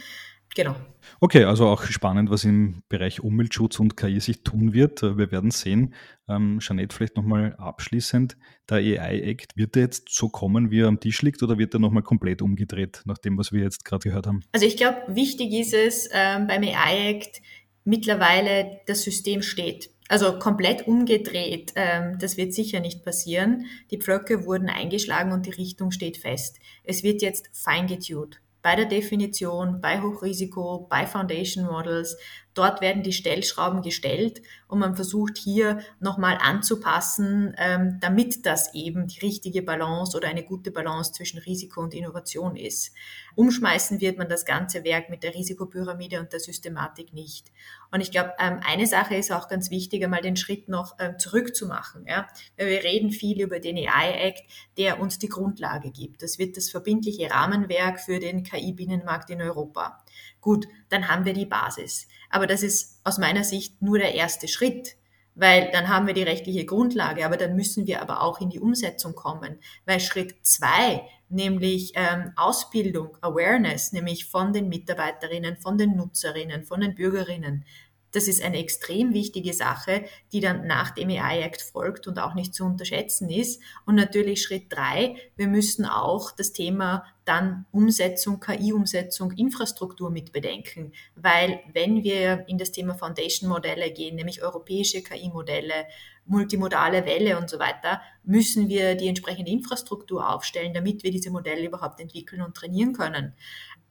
Genau. 0.54 0.76
Okay, 1.20 1.44
also 1.44 1.66
auch 1.66 1.82
spannend, 1.82 2.30
was 2.30 2.44
im 2.44 2.82
Bereich 2.88 3.20
Umweltschutz 3.20 3.80
und 3.80 3.96
KI 3.96 4.20
sich 4.20 4.44
tun 4.44 4.72
wird. 4.72 5.02
Äh, 5.02 5.18
wir 5.18 5.32
werden 5.32 5.50
sehen. 5.50 5.94
Ähm, 6.28 6.60
Jeanette, 6.60 6.94
vielleicht 6.94 7.16
nochmal 7.16 7.54
abschließend. 7.56 8.36
Der 8.70 8.78
AI-Act, 8.78 9.56
wird 9.56 9.74
der 9.74 9.82
jetzt 9.82 10.08
so 10.10 10.28
kommen, 10.28 10.70
wie 10.70 10.80
er 10.80 10.88
am 10.88 11.00
Tisch 11.00 11.22
liegt, 11.22 11.42
oder 11.42 11.58
wird 11.58 11.74
er 11.74 11.80
nochmal 11.80 12.02
komplett 12.02 12.40
umgedreht, 12.40 13.02
nach 13.04 13.18
dem, 13.18 13.36
was 13.36 13.52
wir 13.52 13.62
jetzt 13.62 13.84
gerade 13.84 14.08
gehört 14.08 14.26
haben? 14.26 14.42
Also 14.52 14.64
ich 14.64 14.76
glaube, 14.76 15.02
wichtig 15.08 15.52
ist 15.52 15.74
es 15.74 16.08
ähm, 16.12 16.46
beim 16.46 16.62
AI-Act, 16.62 17.42
mittlerweile 17.84 18.80
das 18.86 19.02
System 19.02 19.42
steht. 19.42 19.90
Also 20.08 20.38
komplett 20.38 20.86
umgedreht, 20.86 21.72
ähm, 21.76 22.18
das 22.18 22.36
wird 22.36 22.52
sicher 22.52 22.80
nicht 22.80 23.04
passieren. 23.04 23.66
Die 23.90 23.98
Pflöcke 23.98 24.44
wurden 24.44 24.68
eingeschlagen 24.68 25.32
und 25.32 25.46
die 25.46 25.50
Richtung 25.50 25.90
steht 25.92 26.18
fest. 26.18 26.58
Es 26.84 27.02
wird 27.02 27.22
jetzt 27.22 27.48
feingetuned 27.52 28.40
bei 28.64 28.76
der 28.76 28.86
Definition, 28.86 29.82
bei 29.82 30.00
Hochrisiko, 30.00 30.86
bei 30.88 31.06
Foundation 31.06 31.66
Models. 31.66 32.16
Dort 32.54 32.80
werden 32.80 33.02
die 33.02 33.12
Stellschrauben 33.12 33.82
gestellt 33.82 34.40
und 34.68 34.78
man 34.78 34.94
versucht 34.94 35.36
hier 35.38 35.80
nochmal 35.98 36.38
anzupassen, 36.40 37.54
ähm, 37.58 37.98
damit 38.00 38.46
das 38.46 38.74
eben 38.74 39.08
die 39.08 39.18
richtige 39.18 39.62
Balance 39.62 40.16
oder 40.16 40.28
eine 40.28 40.44
gute 40.44 40.70
Balance 40.70 41.12
zwischen 41.12 41.38
Risiko 41.38 41.80
und 41.80 41.94
Innovation 41.94 42.54
ist. 42.54 42.92
Umschmeißen 43.34 44.00
wird 44.00 44.18
man 44.18 44.28
das 44.28 44.44
ganze 44.44 44.84
Werk 44.84 45.10
mit 45.10 45.24
der 45.24 45.34
Risikopyramide 45.34 46.20
und 46.20 46.32
der 46.32 46.38
Systematik 46.38 47.12
nicht. 47.12 47.50
Und 47.90 48.00
ich 48.00 48.12
glaube, 48.12 48.32
ähm, 48.38 48.60
eine 48.64 48.86
Sache 48.86 49.16
ist 49.16 49.32
auch 49.32 49.48
ganz 49.48 49.70
wichtig, 49.70 50.04
einmal 50.04 50.22
den 50.22 50.36
Schritt 50.36 50.68
noch 50.68 50.94
ähm, 51.00 51.18
zurückzumachen. 51.18 52.06
Ja? 52.06 52.28
Wir 52.56 52.84
reden 52.84 53.10
viel 53.10 53.40
über 53.40 53.58
den 53.58 53.76
AI-Act, 53.76 54.44
der 54.78 55.00
uns 55.00 55.18
die 55.18 55.28
Grundlage 55.28 55.90
gibt. 55.90 56.22
Das 56.22 56.38
wird 56.38 56.56
das 56.56 56.70
verbindliche 56.70 57.30
Rahmenwerk 57.30 58.00
für 58.00 58.20
den 58.20 58.44
KI-Binnenmarkt 58.44 59.30
in 59.30 59.42
Europa. 59.42 60.03
Gut, 60.44 60.68
dann 60.90 61.08
haben 61.08 61.24
wir 61.24 61.32
die 61.32 61.46
Basis. 61.46 62.06
Aber 62.28 62.46
das 62.46 62.62
ist 62.62 63.00
aus 63.02 63.16
meiner 63.16 63.44
Sicht 63.44 63.80
nur 63.80 63.98
der 63.98 64.14
erste 64.14 64.46
Schritt 64.46 64.96
weil 65.34 65.70
dann 65.72 65.88
haben 65.88 66.06
wir 66.06 66.14
die 66.14 66.22
rechtliche 66.22 66.64
Grundlage, 66.64 67.26
aber 67.26 67.36
dann 67.36 67.56
müssen 67.56 67.86
wir 67.86 68.00
aber 68.00 68.22
auch 68.22 68.40
in 68.40 68.50
die 68.50 68.60
Umsetzung 68.60 69.14
kommen, 69.16 69.58
weil 69.84 69.98
Schritt 69.98 70.36
zwei, 70.42 71.02
nämlich 71.28 71.92
ähm, 71.96 72.32
Ausbildung, 72.36 73.16
Awareness, 73.20 73.92
nämlich 73.92 74.26
von 74.26 74.52
den 74.52 74.68
Mitarbeiterinnen, 74.68 75.56
von 75.56 75.76
den 75.76 75.96
Nutzerinnen, 75.96 76.62
von 76.62 76.80
den 76.80 76.94
Bürgerinnen, 76.94 77.64
das 78.12 78.28
ist 78.28 78.44
eine 78.44 78.58
extrem 78.58 79.12
wichtige 79.12 79.52
Sache, 79.52 80.04
die 80.30 80.38
dann 80.38 80.68
nach 80.68 80.92
dem 80.92 81.08
AI 81.08 81.40
Act 81.40 81.62
folgt 81.62 82.06
und 82.06 82.20
auch 82.20 82.34
nicht 82.34 82.54
zu 82.54 82.64
unterschätzen 82.64 83.28
ist. 83.28 83.60
Und 83.86 83.96
natürlich 83.96 84.40
Schritt 84.40 84.72
drei, 84.72 85.16
wir 85.34 85.48
müssen 85.48 85.84
auch 85.84 86.30
das 86.30 86.52
Thema 86.52 87.04
dann 87.24 87.66
Umsetzung, 87.72 88.40
KI-Umsetzung, 88.40 89.32
Infrastruktur 89.32 90.10
mit 90.10 90.32
bedenken. 90.32 90.92
Weil 91.14 91.60
wenn 91.72 92.02
wir 92.04 92.44
in 92.48 92.58
das 92.58 92.72
Thema 92.72 92.94
Foundation-Modelle 92.94 93.90
gehen, 93.92 94.16
nämlich 94.16 94.42
europäische 94.42 95.02
KI-Modelle, 95.02 95.86
multimodale 96.26 97.04
Welle 97.04 97.38
und 97.38 97.50
so 97.50 97.58
weiter, 97.58 98.00
müssen 98.22 98.68
wir 98.68 98.94
die 98.94 99.08
entsprechende 99.08 99.50
Infrastruktur 99.50 100.34
aufstellen, 100.34 100.72
damit 100.72 101.02
wir 101.02 101.10
diese 101.10 101.30
Modelle 101.30 101.66
überhaupt 101.66 102.00
entwickeln 102.00 102.42
und 102.42 102.56
trainieren 102.56 102.92
können 102.92 103.34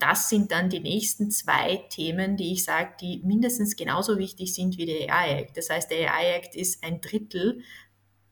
das 0.04 0.28
sind 0.28 0.52
dann 0.52 0.70
die 0.70 0.82
nächsten 0.82 1.32
zwei 1.32 1.78
Themen, 1.90 2.36
die 2.36 2.52
ich 2.52 2.66
sage, 2.66 2.92
die 3.00 3.22
mindestens 3.24 3.78
genauso 3.78 4.18
wichtig 4.18 4.54
sind 4.54 4.78
wie 4.78 4.86
der 4.86 5.14
AI 5.14 5.40
Act. 5.40 5.58
Das 5.58 5.70
heißt, 5.70 5.90
der 5.90 6.14
AI 6.14 6.36
Act 6.36 6.56
ist 6.56 6.84
ein 6.84 7.00
Drittel 7.00 7.62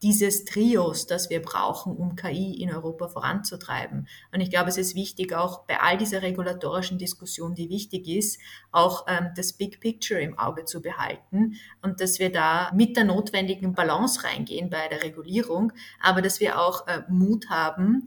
dieses 0.02 0.46
Trios, 0.46 1.06
das 1.06 1.30
wir 1.30 1.42
brauchen, 1.42 1.96
um 1.96 2.16
KI 2.16 2.62
in 2.62 2.74
Europa 2.74 3.08
voranzutreiben. 3.08 4.08
Und 4.34 4.42
ich 4.42 4.50
glaube, 4.50 4.70
es 4.70 4.78
ist 4.78 4.96
wichtig, 4.96 5.34
auch 5.34 5.66
bei 5.66 5.80
all 5.80 5.98
dieser 5.98 6.22
regulatorischen 6.22 6.98
Diskussion, 6.98 7.54
die 7.54 7.70
wichtig 7.70 8.08
ist, 8.08 8.40
auch 8.72 9.06
ähm, 9.08 9.30
das 9.36 9.54
Big 9.54 9.80
Picture 9.80 10.20
im 10.20 10.40
Auge 10.40 10.66
zu 10.66 10.82
behalten 10.82 11.56
und 11.82 12.02
dass 12.02 12.20
wir 12.20 12.32
da 12.32 12.72
mit 12.74 12.98
der 12.98 13.04
notwendigen 13.04 13.74
Balance 13.74 14.24
reingehen 14.24 14.70
bei 14.70 14.88
der 14.88 15.04
Regulierung, 15.04 15.72
aber 16.02 16.22
dass 16.22 16.40
wir 16.40 16.60
auch 16.60 16.88
äh, 16.88 17.02
Mut 17.10 17.50
haben, 17.50 18.06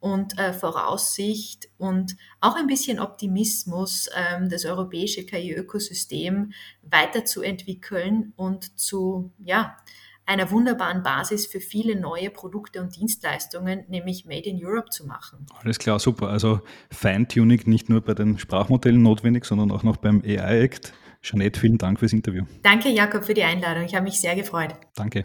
und 0.00 0.38
äh, 0.38 0.52
Voraussicht 0.52 1.68
und 1.76 2.16
auch 2.40 2.54
ein 2.54 2.66
bisschen 2.66 3.00
Optimismus, 3.00 4.08
ähm, 4.14 4.48
das 4.48 4.64
europäische 4.64 5.26
KI-Ökosystem 5.26 6.52
weiterzuentwickeln 6.82 8.32
und 8.36 8.78
zu 8.78 9.32
ja, 9.44 9.76
einer 10.28 10.50
wunderbaren 10.50 11.02
Basis 11.02 11.46
für 11.46 11.58
viele 11.58 11.98
neue 11.98 12.30
Produkte 12.30 12.82
und 12.82 12.94
Dienstleistungen, 12.94 13.84
nämlich 13.88 14.26
Made 14.26 14.48
in 14.48 14.62
Europe 14.62 14.90
zu 14.90 15.06
machen. 15.06 15.46
Alles 15.62 15.78
klar, 15.78 15.98
super. 15.98 16.28
Also 16.28 16.60
Feintuning 16.90 17.62
nicht 17.64 17.88
nur 17.88 18.02
bei 18.02 18.12
den 18.12 18.38
Sprachmodellen 18.38 19.02
notwendig, 19.02 19.46
sondern 19.46 19.70
auch 19.70 19.82
noch 19.82 19.96
beim 19.96 20.22
AI-Act. 20.22 20.92
Jeanette, 21.22 21.58
vielen 21.58 21.78
Dank 21.78 21.98
fürs 21.98 22.12
Interview. 22.12 22.44
Danke, 22.62 22.90
Jakob, 22.90 23.24
für 23.24 23.34
die 23.34 23.42
Einladung. 23.42 23.84
Ich 23.84 23.94
habe 23.94 24.04
mich 24.04 24.20
sehr 24.20 24.36
gefreut. 24.36 24.74
Danke. 24.94 25.24